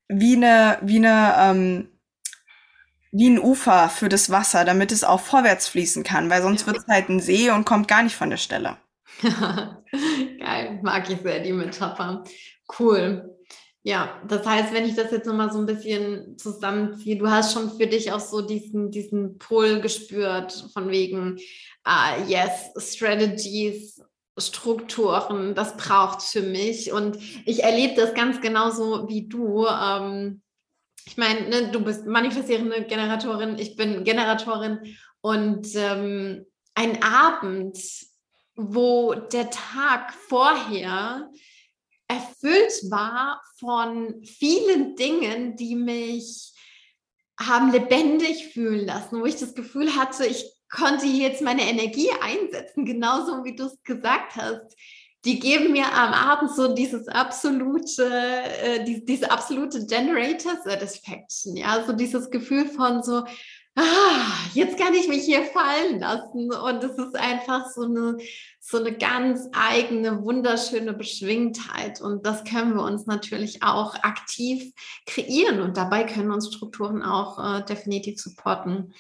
[0.10, 1.93] wie eine, wie eine, ähm,
[3.14, 6.78] wie ein Ufer für das Wasser, damit es auch vorwärts fließen kann, weil sonst wird
[6.78, 8.78] es halt ein See und kommt gar nicht von der Stelle.
[9.22, 12.24] Geil, mag ich sehr die Metapher.
[12.80, 13.38] Cool.
[13.84, 17.70] Ja, das heißt, wenn ich das jetzt nochmal so ein bisschen zusammenziehe, du hast schon
[17.78, 21.38] für dich auch so diesen, diesen Pull gespürt von wegen,
[21.88, 24.02] uh, yes, Strategies,
[24.40, 26.92] Strukturen, das braucht für mich.
[26.92, 29.68] Und ich erlebe das ganz genauso wie du.
[29.68, 30.42] Ähm,
[31.06, 37.78] ich meine, ne, du bist manifestierende Generatorin, ich bin Generatorin und ähm, ein Abend,
[38.56, 41.30] wo der Tag vorher
[42.08, 46.54] erfüllt war von vielen Dingen, die mich
[47.40, 52.86] haben lebendig fühlen lassen, wo ich das Gefühl hatte, ich konnte jetzt meine Energie einsetzen,
[52.86, 54.76] genauso wie du es gesagt hast.
[55.26, 61.84] Die geben mir am Abend so dieses absolute, äh, die, diese absolute Generator Satisfaction, ja,
[61.86, 63.24] so dieses Gefühl von so,
[63.76, 66.52] ah, jetzt kann ich mich hier fallen lassen.
[66.52, 68.18] Und es ist einfach so eine,
[68.60, 72.02] so eine ganz eigene, wunderschöne Beschwingtheit.
[72.02, 74.74] Und das können wir uns natürlich auch aktiv
[75.06, 75.62] kreieren.
[75.62, 78.94] Und dabei können uns Strukturen auch äh, definitiv supporten.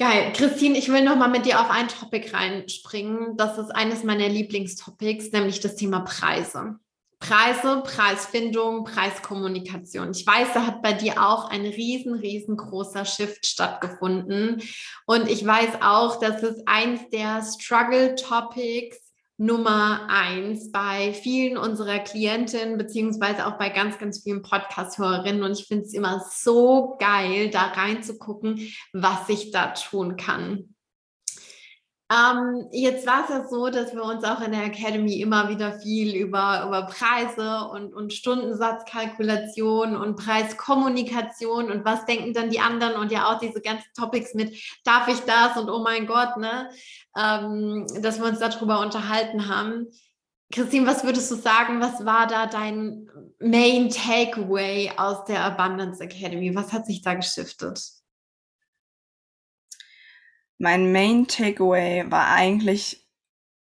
[0.00, 0.32] Geil.
[0.32, 3.36] Christine, ich will nochmal mit dir auf ein Topic reinspringen.
[3.36, 6.76] Das ist eines meiner Lieblingstopics, nämlich das Thema Preise.
[7.18, 10.12] Preise, Preisfindung, Preiskommunikation.
[10.12, 14.62] Ich weiß, da hat bei dir auch ein riesen, riesengroßer Shift stattgefunden.
[15.04, 19.09] Und ich weiß auch, dass es eins der Struggle Topics
[19.40, 25.42] Nummer eins bei vielen unserer Klientinnen, beziehungsweise auch bei ganz, ganz vielen Podcast-Hörerinnen.
[25.42, 30.74] Und ich finde es immer so geil, da reinzugucken, was ich da tun kann.
[32.10, 35.78] Ähm, jetzt war es ja so, dass wir uns auch in der Academy immer wieder
[35.78, 42.96] viel über, über Preise und, und Stundensatzkalkulation und Preiskommunikation und was denken dann die anderen
[42.96, 46.70] und ja auch diese ganzen Topics mit, darf ich das und oh mein Gott, ne?
[47.16, 49.86] Ähm, dass wir uns darüber unterhalten haben.
[50.52, 56.56] Christine, was würdest du sagen, was war da dein Main Takeaway aus der Abundance Academy?
[56.56, 57.99] Was hat sich da geschiftet?
[60.60, 63.08] Mein Main Takeaway war eigentlich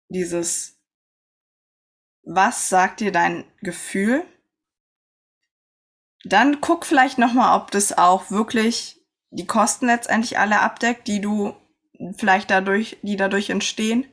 [0.10, 0.80] dieses,
[2.24, 4.26] was sagt dir dein Gefühl?
[6.24, 11.56] Dann guck vielleicht nochmal, ob das auch wirklich die Kosten letztendlich alle abdeckt, die du
[12.18, 14.08] vielleicht dadurch, die dadurch entstehen.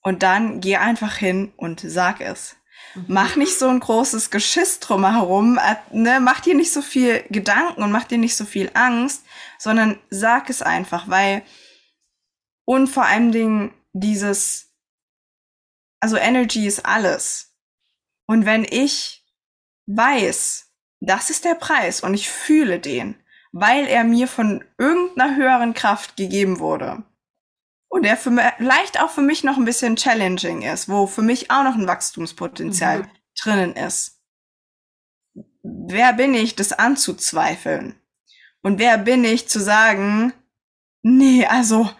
[0.00, 2.56] Und dann geh einfach hin und sag es.
[2.94, 3.04] Mhm.
[3.08, 6.18] Mach nicht so ein großes Geschiss drumherum, äh, ne?
[6.18, 9.22] mach dir nicht so viel Gedanken und mach dir nicht so viel Angst,
[9.58, 11.42] sondern sag es einfach, weil
[12.70, 14.72] und vor allen Dingen dieses,
[15.98, 17.56] also Energy ist alles.
[18.26, 19.26] Und wenn ich
[19.86, 23.16] weiß, das ist der Preis und ich fühle den,
[23.50, 27.02] weil er mir von irgendeiner höheren Kraft gegeben wurde
[27.88, 31.50] und er für, vielleicht auch für mich noch ein bisschen challenging ist, wo für mich
[31.50, 33.08] auch noch ein Wachstumspotenzial mhm.
[33.42, 34.22] drinnen ist.
[35.64, 38.00] Wer bin ich, das anzuzweifeln?
[38.62, 40.32] Und wer bin ich zu sagen,
[41.02, 41.90] nee, also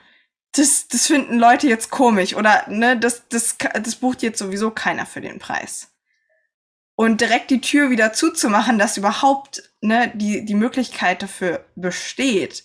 [0.52, 5.06] das, das finden Leute jetzt komisch oder ne, das, das, das bucht jetzt sowieso keiner
[5.06, 5.88] für den Preis.
[6.96, 12.64] Und direkt die Tür wieder zuzumachen, dass überhaupt ne, die, die Möglichkeit dafür besteht.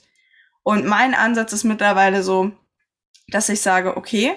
[0.63, 2.51] Und mein Ansatz ist mittlerweile so,
[3.27, 4.35] dass ich sage, okay,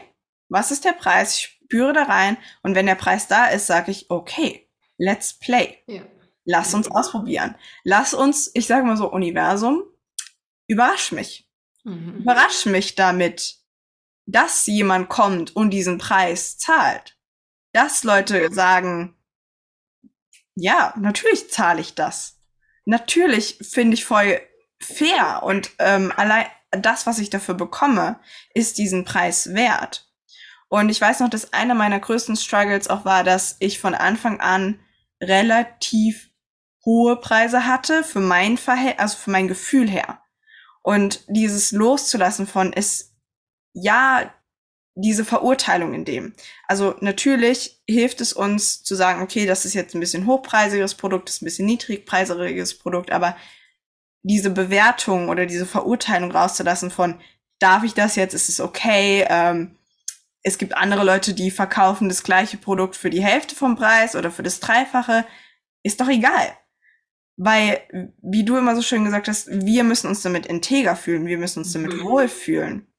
[0.48, 1.36] was ist der Preis?
[1.36, 5.78] Ich spüre da rein und wenn der Preis da ist, sage ich, okay, let's play.
[5.86, 6.02] Ja.
[6.44, 7.56] Lass uns ausprobieren.
[7.84, 9.82] Lass uns, ich sage mal so, Universum,
[10.66, 11.47] überrasch mich.
[11.88, 12.18] Mhm.
[12.20, 13.56] Überrasch mich damit,
[14.26, 17.16] dass jemand kommt und diesen Preis zahlt.
[17.72, 19.16] Dass Leute sagen,
[20.54, 22.40] ja, natürlich zahle ich das.
[22.84, 24.40] Natürlich finde ich voll
[24.80, 28.20] fair und ähm, allein das, was ich dafür bekomme,
[28.54, 30.10] ist diesen Preis wert.
[30.68, 34.40] Und ich weiß noch, dass einer meiner größten Struggles auch war, dass ich von Anfang
[34.40, 34.78] an
[35.22, 36.30] relativ
[36.84, 40.20] hohe Preise hatte für mein Verhältnis, also für mein Gefühl her.
[40.82, 43.14] Und dieses loszulassen von ist
[43.72, 44.32] ja
[45.00, 46.34] diese Verurteilung in dem.
[46.66, 51.28] Also natürlich hilft es uns zu sagen, okay, das ist jetzt ein bisschen hochpreisiges Produkt,
[51.28, 53.36] das ist ein bisschen niedrigpreisiges Produkt, aber
[54.22, 57.20] diese Bewertung oder diese Verurteilung rauszulassen von,
[57.60, 59.76] darf ich das jetzt, ist es okay, ähm,
[60.42, 64.30] es gibt andere Leute, die verkaufen das gleiche Produkt für die Hälfte vom Preis oder
[64.30, 65.24] für das Dreifache,
[65.84, 66.56] ist doch egal.
[67.40, 71.38] Weil, wie du immer so schön gesagt hast, wir müssen uns damit integer fühlen, wir
[71.38, 72.02] müssen uns damit mhm.
[72.02, 72.92] wohlfühlen.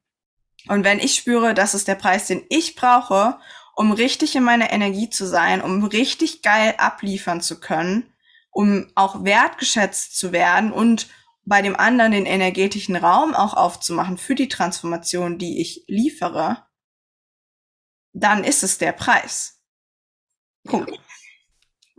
[0.69, 3.37] Und wenn ich spüre, das ist der Preis, den ich brauche,
[3.75, 8.13] um richtig in meiner Energie zu sein, um richtig geil abliefern zu können,
[8.49, 11.07] um auch wertgeschätzt zu werden und
[11.45, 16.65] bei dem anderen den energetischen Raum auch aufzumachen für die Transformation, die ich liefere,
[18.13, 19.61] dann ist es der Preis.
[20.63, 20.91] Punkt.
[20.91, 20.97] Ja.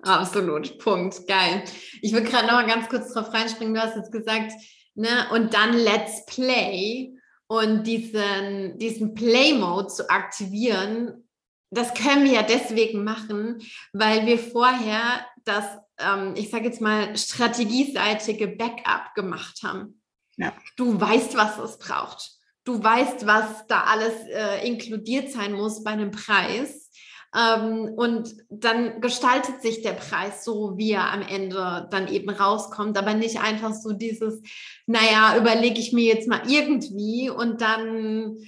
[0.02, 1.64] Absolut, Punkt, geil.
[2.00, 3.74] Ich würde gerade noch mal ganz kurz drauf reinspringen.
[3.74, 4.52] Du hast jetzt gesagt,
[4.94, 7.12] ne, und dann Let's Play
[7.46, 11.28] und diesen, diesen Play-Mode zu aktivieren,
[11.70, 15.64] das können wir ja deswegen machen, weil wir vorher das,
[15.98, 20.02] ähm, ich sage jetzt mal, strategieseitige Backup gemacht haben.
[20.36, 20.52] Ja.
[20.76, 22.30] Du weißt, was es braucht.
[22.64, 26.90] Du weißt, was da alles äh, inkludiert sein muss bei einem Preis.
[27.34, 32.98] Ähm, und dann gestaltet sich der Preis so, wie er am Ende dann eben rauskommt,
[32.98, 34.42] aber nicht einfach so dieses,
[34.86, 38.38] naja, überlege ich mir jetzt mal irgendwie und dann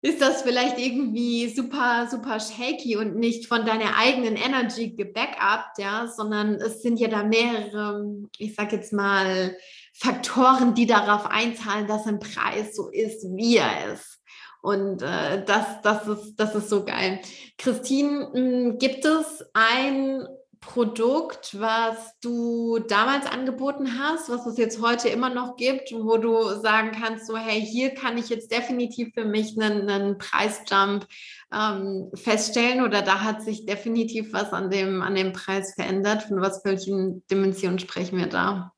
[0.00, 6.06] ist das vielleicht irgendwie super, super shaky und nicht von deiner eigenen Energy gebackupt, ja,
[6.06, 8.04] sondern es sind ja da mehrere,
[8.38, 9.56] ich sag jetzt mal,
[9.92, 14.20] Faktoren, die darauf einzahlen, dass ein Preis so ist, wie er ist.
[14.68, 17.20] Und äh, das, das, ist, das ist so geil.
[17.56, 20.26] Christine, hm, gibt es ein
[20.60, 26.60] Produkt, was du damals angeboten hast, was es jetzt heute immer noch gibt, wo du
[26.60, 31.06] sagen kannst, so hey, hier kann ich jetzt definitiv für mich einen, einen Preisjump
[31.50, 36.24] ähm, feststellen oder da hat sich definitiv was an dem, an dem Preis verändert.
[36.24, 38.74] Von was welchen Dimensionen sprechen wir da?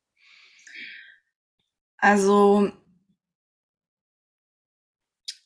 [1.98, 2.70] Also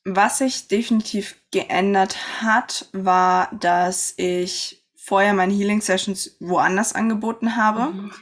[0.04, 7.92] was sich definitiv geändert hat, war, dass ich vorher meine Healing Sessions woanders angeboten habe
[7.92, 8.12] mhm.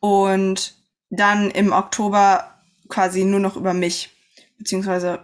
[0.00, 0.74] und
[1.10, 4.10] dann im Oktober quasi nur noch über mich,
[4.58, 5.22] beziehungsweise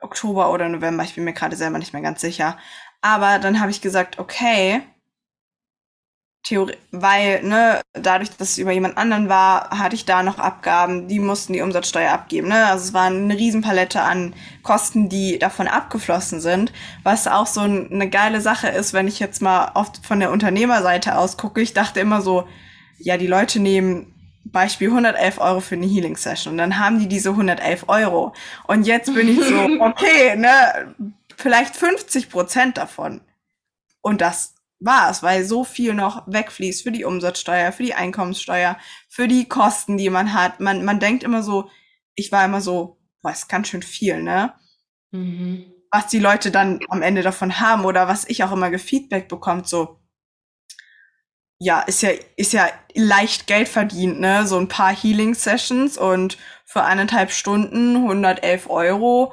[0.00, 2.58] Oktober oder November, ich bin mir gerade selber nicht mehr ganz sicher.
[3.00, 4.82] Aber dann habe ich gesagt, okay,
[6.44, 11.08] Theorie, weil, ne, dadurch, dass es über jemand anderen war, hatte ich da noch Abgaben,
[11.08, 12.66] die mussten die Umsatzsteuer abgeben, ne?
[12.66, 16.70] Also es war eine Riesenpalette an Kosten, die davon abgeflossen sind,
[17.02, 21.16] was auch so eine geile Sache ist, wenn ich jetzt mal oft von der Unternehmerseite
[21.16, 21.62] aus gucke.
[21.62, 22.46] Ich dachte immer so,
[22.98, 24.12] ja, die Leute nehmen
[24.44, 28.34] Beispiel 111 Euro für eine Healing Session und dann haben die diese 111 Euro.
[28.66, 30.94] Und jetzt bin ich so, okay, ne,
[31.38, 33.22] vielleicht 50 Prozent davon.
[34.02, 38.78] Und das war es, weil so viel noch wegfließt für die Umsatzsteuer, für die Einkommenssteuer,
[39.08, 40.60] für die Kosten, die man hat.
[40.60, 41.70] Man, man denkt immer so,
[42.14, 44.54] ich war immer so, boah, ist ganz schön viel, ne?
[45.10, 45.72] Mhm.
[45.90, 49.68] Was die Leute dann am Ende davon haben oder was ich auch immer gefeedback bekommt,
[49.68, 50.00] so,
[51.58, 54.46] ja, ist ja, ist ja leicht Geld verdient, ne?
[54.46, 59.32] So ein paar Healing-Sessions und für eineinhalb Stunden 111 Euro,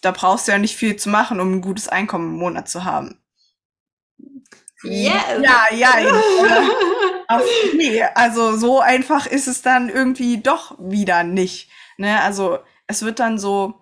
[0.00, 2.84] da brauchst du ja nicht viel zu machen, um ein gutes Einkommen im Monat zu
[2.84, 3.20] haben.
[4.82, 5.14] Yes.
[5.42, 5.90] Ja, ja.
[7.74, 11.70] nee, also so einfach ist es dann irgendwie doch wieder nicht.
[11.96, 12.20] Ne?
[12.22, 13.80] Also es wird dann so,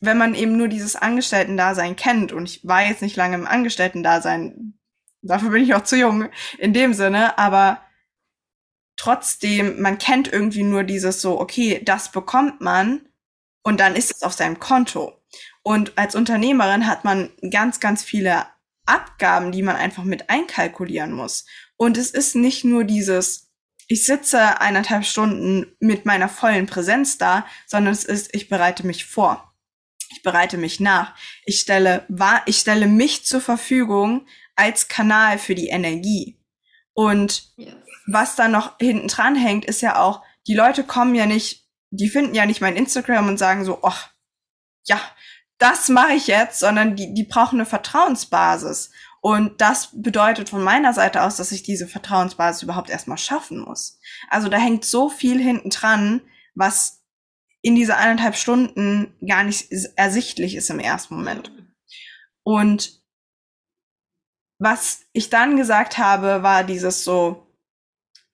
[0.00, 4.74] wenn man eben nur dieses Angestellten-Dasein kennt, und ich war jetzt nicht lange im Angestellten-Dasein,
[5.22, 7.80] dafür bin ich auch zu jung in dem Sinne, aber
[8.96, 13.08] trotzdem, man kennt irgendwie nur dieses so, okay, das bekommt man
[13.62, 15.20] und dann ist es auf seinem Konto.
[15.62, 18.44] Und als Unternehmerin hat man ganz, ganz viele
[18.86, 21.46] Abgaben, die man einfach mit einkalkulieren muss.
[21.76, 23.50] Und es ist nicht nur dieses,
[23.88, 29.04] ich sitze eineinhalb Stunden mit meiner vollen Präsenz da, sondern es ist, ich bereite mich
[29.06, 29.54] vor.
[30.10, 31.14] Ich bereite mich nach.
[31.44, 32.06] Ich stelle,
[32.46, 36.40] ich stelle mich zur Verfügung als Kanal für die Energie.
[36.92, 37.74] Und yes.
[38.06, 42.08] was da noch hinten dran hängt, ist ja auch, die Leute kommen ja nicht, die
[42.08, 44.10] finden ja nicht mein Instagram und sagen so, ach,
[44.86, 45.00] ja,
[45.64, 48.90] das mache ich jetzt, sondern die, die brauchen eine Vertrauensbasis.
[49.22, 53.98] Und das bedeutet von meiner Seite aus, dass ich diese Vertrauensbasis überhaupt erstmal schaffen muss.
[54.28, 56.20] Also da hängt so viel hinten dran,
[56.54, 57.02] was
[57.62, 61.50] in diese eineinhalb Stunden gar nicht ersichtlich ist im ersten Moment.
[62.42, 63.00] Und
[64.58, 67.46] was ich dann gesagt habe, war dieses so,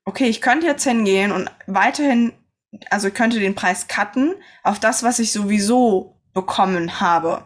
[0.04, 2.32] okay, ich könnte jetzt hingehen und weiterhin,
[2.90, 7.44] also ich könnte den Preis cutten auf das, was ich sowieso bekommen habe.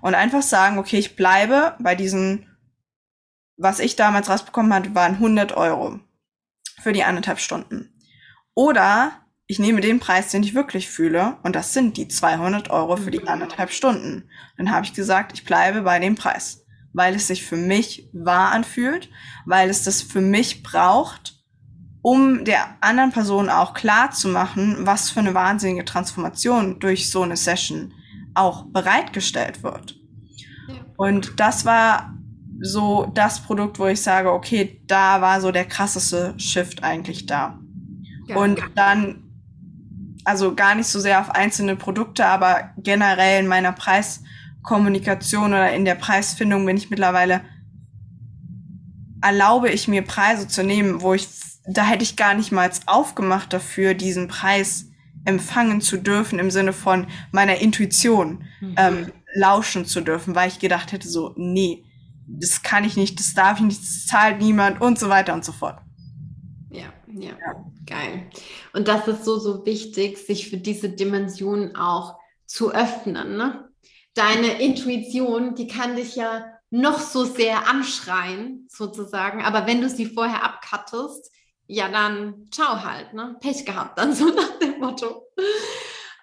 [0.00, 2.46] Und einfach sagen, okay, ich bleibe bei diesen,
[3.56, 6.00] was ich damals rausbekommen hatte, waren 100 Euro
[6.82, 7.92] für die anderthalb Stunden.
[8.54, 9.12] Oder
[9.46, 13.10] ich nehme den Preis, den ich wirklich fühle, und das sind die 200 Euro für
[13.10, 14.28] die anderthalb Stunden.
[14.56, 18.50] Dann habe ich gesagt, ich bleibe bei dem Preis, weil es sich für mich wahr
[18.50, 19.08] anfühlt,
[19.44, 21.36] weil es das für mich braucht,
[22.02, 27.22] um der anderen Person auch klar zu machen, was für eine wahnsinnige Transformation durch so
[27.22, 27.92] eine Session
[28.36, 29.96] auch bereitgestellt wird.
[30.96, 32.14] Und das war
[32.60, 37.58] so das Produkt, wo ich sage, okay, da war so der krasseste Shift eigentlich da.
[38.26, 38.36] Ja.
[38.36, 39.26] Und dann
[40.26, 45.84] also gar nicht so sehr auf einzelne Produkte, aber generell in meiner Preiskommunikation oder in
[45.84, 47.42] der Preisfindung bin ich mittlerweile,
[49.22, 51.28] erlaube ich mir Preise zu nehmen, wo ich,
[51.68, 54.86] da hätte ich gar nicht mal aufgemacht dafür, diesen Preis
[55.26, 58.74] empfangen zu dürfen im Sinne von meiner Intuition mhm.
[58.78, 61.84] ähm, lauschen zu dürfen, weil ich gedacht hätte so, nee,
[62.26, 65.44] das kann ich nicht, das darf ich nicht, das zahlt niemand und so weiter und
[65.44, 65.78] so fort.
[66.70, 67.64] Ja, ja, ja.
[67.86, 68.30] geil.
[68.72, 73.36] Und das ist so, so wichtig, sich für diese Dimension auch zu öffnen.
[73.36, 73.68] Ne?
[74.14, 80.06] Deine Intuition, die kann dich ja noch so sehr anschreien, sozusagen, aber wenn du sie
[80.06, 81.30] vorher abkattest,
[81.66, 83.36] ja, dann ciao halt, ne?
[83.40, 85.26] Pech gehabt, dann so nach dem Motto.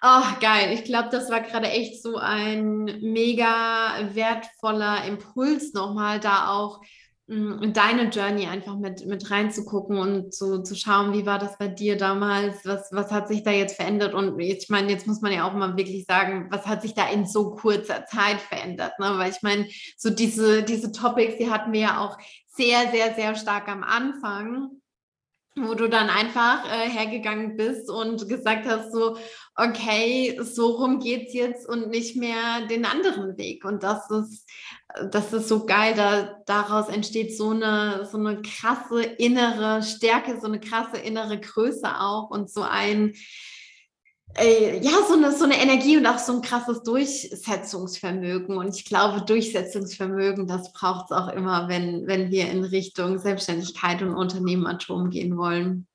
[0.06, 0.72] Ach, geil.
[0.74, 6.82] Ich glaube, das war gerade echt so ein mega wertvoller Impuls nochmal, da auch
[7.26, 11.56] mm, in deine Journey einfach mit, mit reinzugucken und zu, zu schauen, wie war das
[11.56, 15.22] bei dir damals, was, was hat sich da jetzt verändert und ich meine, jetzt muss
[15.22, 18.98] man ja auch mal wirklich sagen, was hat sich da in so kurzer Zeit verändert,
[18.98, 19.14] ne?
[19.16, 19.66] weil ich meine,
[19.96, 24.82] so diese, diese Topics, die hatten wir ja auch sehr, sehr, sehr stark am Anfang
[25.56, 29.16] wo du dann einfach äh, hergegangen bist und gesagt hast, so,
[29.54, 33.64] okay, so rum geht's jetzt und nicht mehr den anderen Weg.
[33.64, 34.48] Und das ist,
[35.12, 40.48] das ist so geil, da, daraus entsteht so eine, so eine krasse innere Stärke, so
[40.48, 43.14] eine krasse innere Größe auch und so ein,
[44.36, 48.56] äh, ja, so eine, so eine Energie und auch so ein krasses Durchsetzungsvermögen.
[48.56, 54.02] Und ich glaube, Durchsetzungsvermögen, das braucht es auch immer, wenn, wenn wir in Richtung Selbstständigkeit
[54.02, 55.86] und Unternehmertum gehen wollen.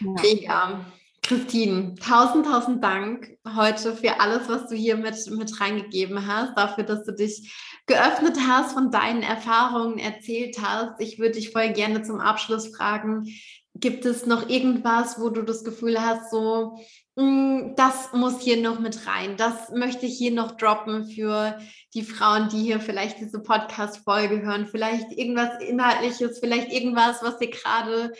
[0.00, 0.22] Ja.
[0.22, 0.84] Mega.
[1.22, 6.84] Christine, tausend, tausend Dank heute für alles, was du hier mit, mit reingegeben hast, dafür,
[6.84, 7.52] dass du dich
[7.86, 11.00] geöffnet hast, von deinen Erfahrungen erzählt hast.
[11.00, 13.26] Ich würde dich voll gerne zum Abschluss fragen,
[13.74, 16.78] gibt es noch irgendwas, wo du das Gefühl hast, so,
[17.18, 19.36] das muss hier noch mit rein.
[19.36, 21.58] Das möchte ich hier noch droppen für
[21.92, 24.68] die Frauen, die hier vielleicht diese Podcast-Folge hören.
[24.68, 28.12] Vielleicht irgendwas Inhaltliches, vielleicht irgendwas, was dir gerade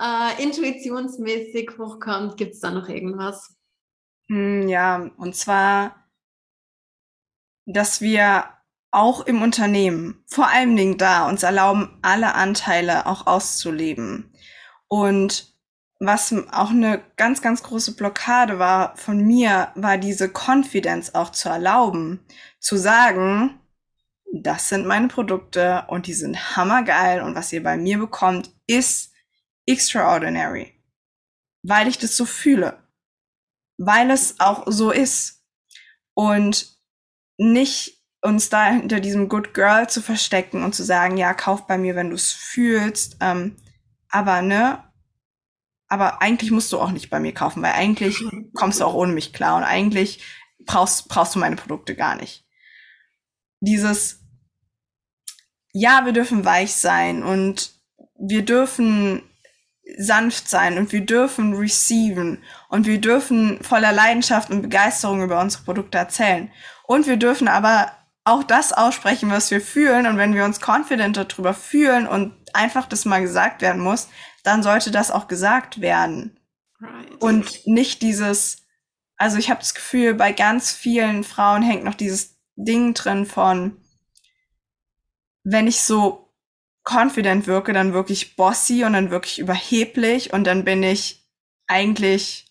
[0.00, 2.38] äh, intuitionsmäßig hochkommt.
[2.38, 3.56] Gibt es da noch irgendwas?
[4.26, 6.08] Mm, ja, und zwar,
[7.66, 8.46] dass wir
[8.90, 14.32] auch im Unternehmen, vor allen Dingen da, uns erlauben, alle Anteile auch auszuleben.
[14.88, 15.54] Und
[16.00, 21.50] was auch eine ganz, ganz große Blockade war von mir, war diese Confidence auch zu
[21.50, 22.20] erlauben,
[22.58, 23.60] zu sagen,
[24.32, 29.12] das sind meine Produkte und die sind hammergeil und was ihr bei mir bekommt, ist
[29.66, 30.72] extraordinary.
[31.62, 32.82] Weil ich das so fühle.
[33.76, 35.44] Weil es auch so ist.
[36.14, 36.78] Und
[37.36, 41.76] nicht uns da hinter diesem Good Girl zu verstecken und zu sagen, ja, kauf bei
[41.76, 43.16] mir, wenn du es fühlst.
[43.20, 43.56] Ähm,
[44.08, 44.82] aber ne,
[45.90, 48.24] aber eigentlich musst du auch nicht bei mir kaufen, weil eigentlich
[48.54, 50.22] kommst du auch ohne mich klar und eigentlich
[50.64, 52.46] brauchst, brauchst du meine Produkte gar nicht.
[53.60, 54.20] Dieses,
[55.72, 57.72] ja, wir dürfen weich sein und
[58.18, 59.22] wir dürfen
[59.98, 65.64] sanft sein und wir dürfen receiven und wir dürfen voller Leidenschaft und Begeisterung über unsere
[65.64, 66.50] Produkte erzählen.
[66.84, 67.90] Und wir dürfen aber
[68.24, 70.06] auch das aussprechen, was wir fühlen.
[70.06, 74.08] Und wenn wir uns confident darüber fühlen und einfach das mal gesagt werden muss,
[74.42, 76.38] dann sollte das auch gesagt werden.
[76.80, 77.20] Right.
[77.20, 78.64] Und nicht dieses,
[79.16, 83.76] also ich habe das Gefühl, bei ganz vielen Frauen hängt noch dieses Ding drin von,
[85.44, 86.32] wenn ich so
[86.84, 91.28] confident wirke, dann wirklich bossy und dann wirklich überheblich und dann bin ich
[91.66, 92.46] eigentlich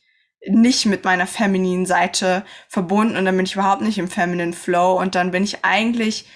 [0.47, 4.99] nicht mit meiner femininen Seite verbunden und dann bin ich überhaupt nicht im feminine Flow
[4.99, 6.27] und dann bin ich eigentlich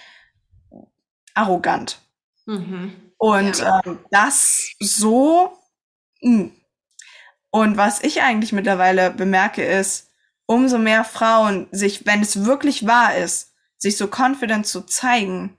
[1.33, 1.99] arrogant.
[2.45, 3.12] Mhm.
[3.23, 3.79] Und ja.
[3.85, 5.57] ähm, das so.
[6.21, 6.39] Mh.
[6.39, 6.51] Hm.
[7.51, 10.09] Und was ich eigentlich mittlerweile bemerke, ist,
[10.45, 15.55] umso mehr Frauen sich, wenn es wirklich wahr ist, sich so confident zu zeigen,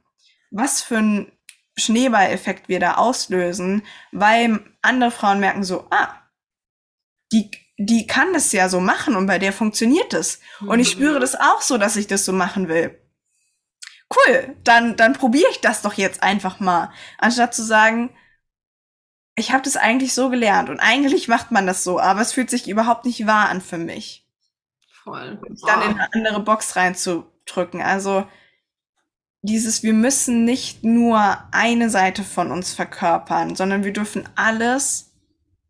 [0.50, 1.32] was für ein
[1.76, 6.08] Schneeballeffekt wir da auslösen, weil andere Frauen merken so, ah,
[7.32, 10.40] die, die kann das ja so machen und bei der funktioniert es.
[10.60, 10.68] Mhm.
[10.68, 13.00] Und ich spüre das auch so, dass ich das so machen will
[14.10, 16.92] cool, dann, dann probiere ich das doch jetzt einfach mal.
[17.18, 18.10] Anstatt zu sagen,
[19.36, 22.50] ich habe das eigentlich so gelernt und eigentlich macht man das so, aber es fühlt
[22.50, 24.26] sich überhaupt nicht wahr an für mich.
[25.02, 25.38] Voll.
[25.46, 27.82] Und dann in eine andere Box reinzudrücken.
[27.82, 28.26] Also
[29.42, 35.12] dieses, wir müssen nicht nur eine Seite von uns verkörpern, sondern wir dürfen alles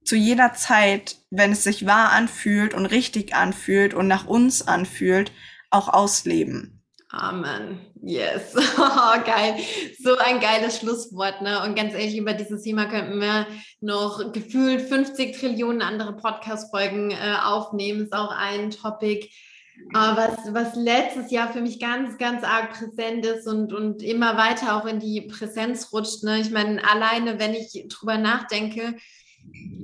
[0.05, 5.33] zu jeder Zeit, wenn es sich wahr anfühlt und richtig anfühlt und nach uns anfühlt,
[5.71, 6.74] auch ausleben.
[7.15, 7.81] Amen.
[8.03, 8.55] Yes.
[8.77, 9.57] Oh, geil.
[10.03, 11.43] So ein geiles Schlusswort.
[11.43, 11.63] Ne?
[11.63, 13.47] Und ganz ehrlich, über dieses Thema könnten wir
[13.81, 18.03] noch gefühlt 50 Trillionen andere Podcast-Folgen äh, aufnehmen.
[18.03, 23.25] Ist auch ein Topic, äh, was, was letztes Jahr für mich ganz, ganz arg präsent
[23.25, 26.25] ist und, und immer weiter auch in die Präsenz rutscht.
[26.25, 26.41] Ne?
[26.41, 28.97] Ich meine, alleine, wenn ich drüber nachdenke,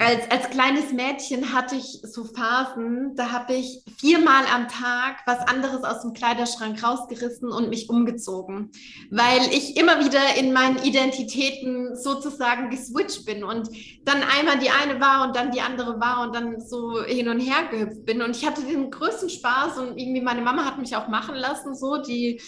[0.00, 5.40] als, als kleines Mädchen hatte ich so Phasen, da habe ich viermal am Tag was
[5.40, 8.70] anderes aus dem Kleiderschrank rausgerissen und mich umgezogen,
[9.10, 13.68] weil ich immer wieder in meinen Identitäten sozusagen geswitcht bin und
[14.04, 17.40] dann einmal die eine war und dann die andere war und dann so hin und
[17.40, 18.22] her gehüpft bin.
[18.22, 21.74] Und ich hatte den größten Spaß und irgendwie meine Mama hat mich auch machen lassen,
[21.74, 22.40] so die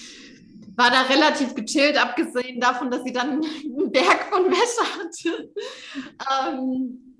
[0.77, 5.53] war da relativ gechillt, abgesehen davon, dass sie dann einen Berg von Wäsche hatte.
[6.51, 7.13] Ähm,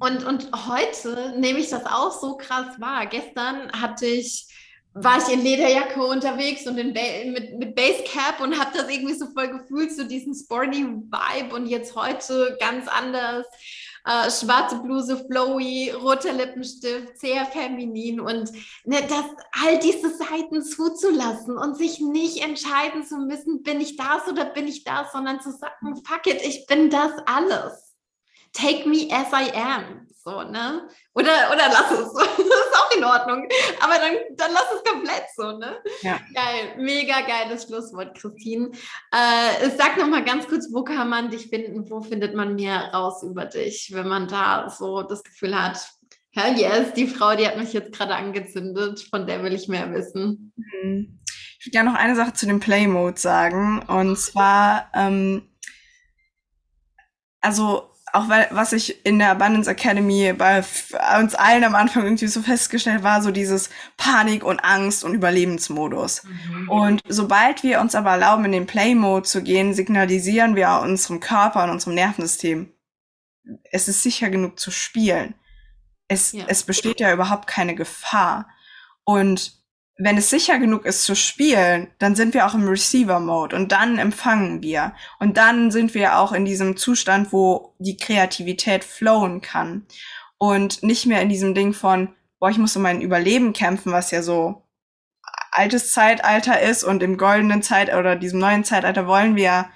[0.00, 3.06] und, und heute nehme ich das auch so krass wahr.
[3.06, 4.48] Gestern hatte ich,
[4.92, 6.92] war ich in Lederjacke unterwegs und in
[7.32, 11.66] mit, mit Basecap und habe das irgendwie so voll gefühlt, so diesen sporty Vibe und
[11.66, 13.46] jetzt heute ganz anders.
[14.06, 18.50] Äh, schwarze Bluse, flowy, roter Lippenstift, sehr feminin und
[18.84, 19.24] ne, das,
[19.62, 24.68] all diese Seiten zuzulassen und sich nicht entscheiden zu müssen, bin ich das oder bin
[24.68, 27.84] ich das, sondern zu sagen, fuck it, ich bin das alles
[28.54, 30.06] take me as I am.
[30.24, 30.88] So, ne?
[31.12, 32.12] Oder, oder lass es.
[32.14, 33.46] das ist auch in Ordnung.
[33.80, 35.76] Aber dann, dann lass es komplett so, ne?
[36.00, 36.18] Ja.
[36.32, 36.76] Geil.
[36.78, 38.70] Mega geiles Schlusswort, Christine.
[39.12, 41.90] Äh, sag noch mal ganz kurz, wo kann man dich finden?
[41.90, 45.86] Wo findet man mehr raus über dich, wenn man da so das Gefühl hat,
[46.32, 49.92] hell yes, die Frau, die hat mich jetzt gerade angezündet, von der will ich mehr
[49.92, 50.54] wissen.
[50.56, 51.20] Mhm.
[51.58, 53.82] Ich würde gerne noch eine Sache zu dem Play-Mode sagen.
[53.82, 55.50] Und zwar, ähm,
[57.42, 60.62] also auch weil, was ich in der Abundance Academy bei
[61.18, 66.22] uns allen am Anfang irgendwie so festgestellt war, so dieses Panik und Angst und Überlebensmodus.
[66.22, 66.70] Mhm.
[66.70, 71.64] Und sobald wir uns aber erlauben, in den Play-Mode zu gehen, signalisieren wir unserem Körper
[71.64, 72.72] und unserem Nervensystem,
[73.72, 75.34] es ist sicher genug zu spielen.
[76.06, 76.44] Es, ja.
[76.46, 78.48] es besteht ja überhaupt keine Gefahr.
[79.02, 79.63] Und
[79.96, 83.98] wenn es sicher genug ist zu spielen, dann sind wir auch im Receiver-Mode und dann
[83.98, 84.94] empfangen wir.
[85.20, 89.86] Und dann sind wir auch in diesem Zustand, wo die Kreativität flowen kann.
[90.36, 94.10] Und nicht mehr in diesem Ding von, boah, ich muss um mein Überleben kämpfen, was
[94.10, 94.64] ja so
[95.52, 99.70] altes Zeitalter ist und im goldenen Zeit oder diesem neuen Zeitalter wollen wir,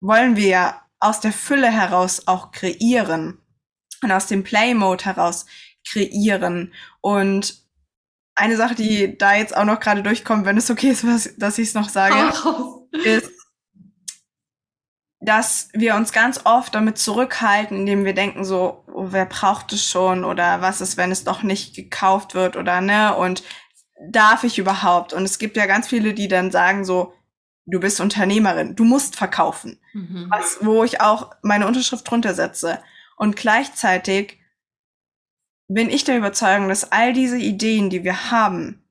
[0.00, 3.42] wollen wir aus der Fülle heraus auch kreieren
[4.02, 5.44] und aus dem Play-Mode heraus
[5.86, 6.72] kreieren
[7.02, 7.67] und
[8.38, 11.58] eine Sache, die da jetzt auch noch gerade durchkommt, wenn es okay ist, was, dass
[11.58, 12.14] ich es noch sage,
[13.04, 13.30] ist,
[15.20, 19.84] dass wir uns ganz oft damit zurückhalten, indem wir denken so, oh, wer braucht es
[19.84, 23.42] schon oder was ist, wenn es doch nicht gekauft wird oder ne und
[24.08, 25.12] darf ich überhaupt?
[25.12, 27.12] Und es gibt ja ganz viele, die dann sagen so,
[27.66, 30.28] du bist Unternehmerin, du musst verkaufen, mhm.
[30.30, 32.80] was, wo ich auch meine Unterschrift drunter setze.
[33.16, 34.37] Und gleichzeitig
[35.68, 38.82] bin ich der Überzeugung, dass all diese Ideen, die wir haben,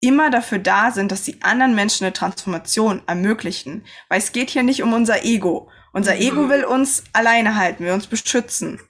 [0.00, 3.84] immer dafür da sind, dass die anderen Menschen eine Transformation ermöglichen.
[4.08, 5.70] Weil es geht hier nicht um unser Ego.
[5.92, 6.50] Unser Ego mhm.
[6.50, 8.80] will uns alleine halten, will uns beschützen.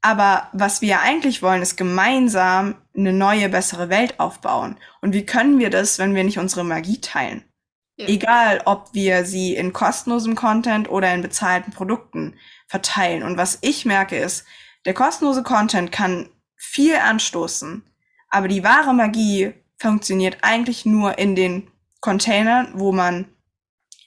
[0.00, 4.76] Aber was wir eigentlich wollen, ist gemeinsam eine neue, bessere Welt aufbauen.
[5.00, 7.44] Und wie können wir das, wenn wir nicht unsere Magie teilen?
[7.96, 8.08] Ja.
[8.08, 12.34] Egal, ob wir sie in kostenlosem Content oder in bezahlten Produkten
[12.66, 13.22] verteilen.
[13.22, 14.44] Und was ich merke ist,
[14.84, 17.82] der kostenlose Content kann viel anstoßen,
[18.28, 21.70] aber die wahre Magie funktioniert eigentlich nur in den
[22.00, 23.26] Containern, wo man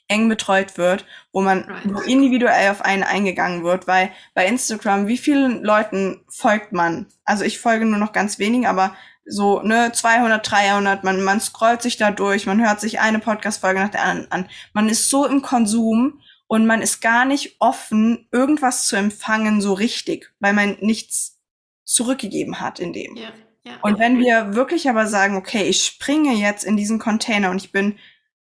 [0.08, 5.18] eng betreut wird, wo man wo individuell auf einen eingegangen wird, weil bei Instagram, wie
[5.18, 7.06] vielen Leuten folgt man?
[7.24, 11.82] Also ich folge nur noch ganz wenigen, aber so, ne, 200, 300, man, man scrollt
[11.82, 14.48] sich da durch, man hört sich eine Podcast-Folge nach der anderen an.
[14.72, 19.74] Man ist so im Konsum und man ist gar nicht offen, irgendwas zu empfangen so
[19.74, 21.38] richtig, weil man nichts
[21.84, 23.16] zurückgegeben hat in dem.
[23.16, 23.32] Ja,
[23.64, 23.78] ja.
[23.82, 27.70] Und wenn wir wirklich aber sagen, okay, ich springe jetzt in diesen Container und ich
[27.70, 27.98] bin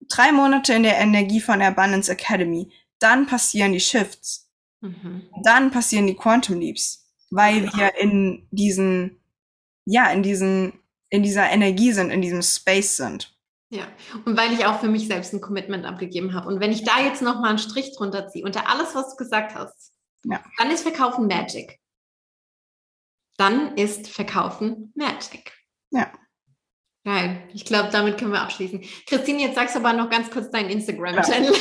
[0.09, 4.51] drei Monate in der Energie von der Abundance Academy, dann passieren die Shifts.
[4.81, 5.29] Mhm.
[5.43, 9.21] Dann passieren die Quantum Leaps, weil wir in diesen,
[9.87, 10.75] ja, in diesen,
[11.09, 13.36] in dieser Energie sind, in diesem Space sind.
[13.69, 13.89] Ja,
[14.25, 16.49] und weil ich auch für mich selbst ein Commitment abgegeben habe.
[16.49, 19.55] Und wenn ich da jetzt nochmal einen Strich drunter ziehe, unter alles, was du gesagt
[19.55, 19.93] hast,
[20.25, 20.41] ja.
[20.59, 21.81] dann ist Verkaufen Magic.
[23.37, 25.53] Dann ist Verkaufen Magic.
[25.91, 26.13] Ja.
[27.05, 27.49] Geil.
[27.55, 28.83] Ich glaube, damit können wir abschließen.
[29.07, 31.53] Christine, jetzt sagst du aber noch ganz kurz deinen Instagram-Channel.
[31.53, 31.59] Ja.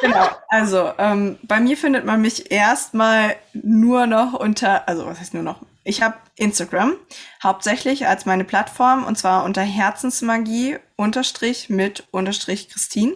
[0.00, 0.28] Genau.
[0.48, 5.42] Also, ähm, bei mir findet man mich erstmal nur noch unter, also was heißt nur
[5.42, 5.60] noch?
[5.88, 6.96] Ich habe Instagram
[7.42, 13.14] hauptsächlich als meine Plattform und zwar unter Herzensmagie unterstrich mit unterstrich Christine.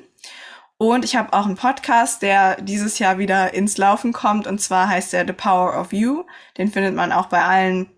[0.78, 4.88] Und ich habe auch einen Podcast, der dieses Jahr wieder ins Laufen kommt und zwar
[4.88, 6.24] heißt der The Power of You.
[6.56, 7.90] Den findet man auch bei allen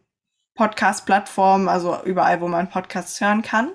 [0.57, 3.70] Podcast-Plattformen, also überall, wo man Podcasts hören kann.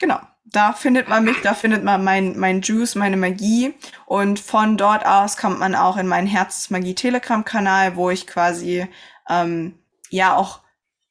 [0.00, 3.74] Genau, da findet man mich, da findet man mein, mein Juice, meine Magie.
[4.06, 8.88] Und von dort aus kommt man auch in meinen Herzensmagie Telegram-Kanal, wo ich quasi
[9.30, 9.78] ähm,
[10.10, 10.60] ja auch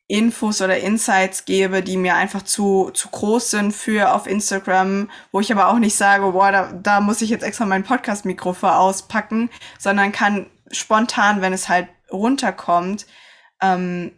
[0.08, 5.40] Infos oder Insights gebe, die mir einfach zu, zu groß sind für auf Instagram, wo
[5.40, 8.76] ich aber auch nicht sage, boah, da, da muss ich jetzt extra mein Podcast-Mikro für
[8.76, 13.06] auspacken, sondern kann spontan, wenn es halt runterkommt,
[13.62, 14.12] ähm,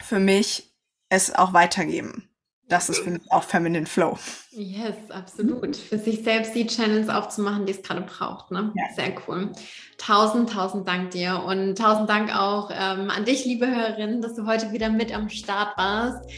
[0.00, 0.72] für mich
[1.08, 2.28] es auch weitergeben.
[2.68, 4.18] Das ist für mich auch Feminine Flow.
[4.50, 5.76] Yes, absolut.
[5.76, 8.50] Für sich selbst die Channels aufzumachen, die es gerade braucht.
[8.50, 8.72] Ne?
[8.74, 8.94] Ja.
[8.94, 9.52] Sehr cool.
[9.98, 14.46] Tausend, tausend Dank dir und tausend Dank auch ähm, an dich, liebe Hörerin, dass du
[14.46, 16.28] heute wieder mit am Start warst.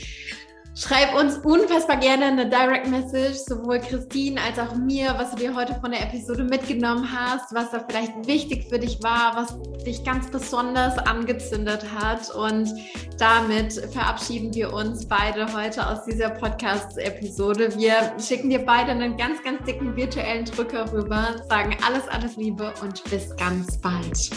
[0.78, 5.56] Schreib uns unfassbar gerne eine Direct Message, sowohl Christine als auch mir, was du dir
[5.56, 10.04] heute von der Episode mitgenommen hast, was da vielleicht wichtig für dich war, was dich
[10.04, 12.32] ganz besonders angezündet hat.
[12.32, 12.72] Und
[13.18, 17.74] damit verabschieden wir uns beide heute aus dieser Podcast-Episode.
[17.76, 22.72] Wir schicken dir beide einen ganz, ganz dicken virtuellen Drücker rüber, sagen alles, alles Liebe
[22.82, 24.30] und bis ganz bald.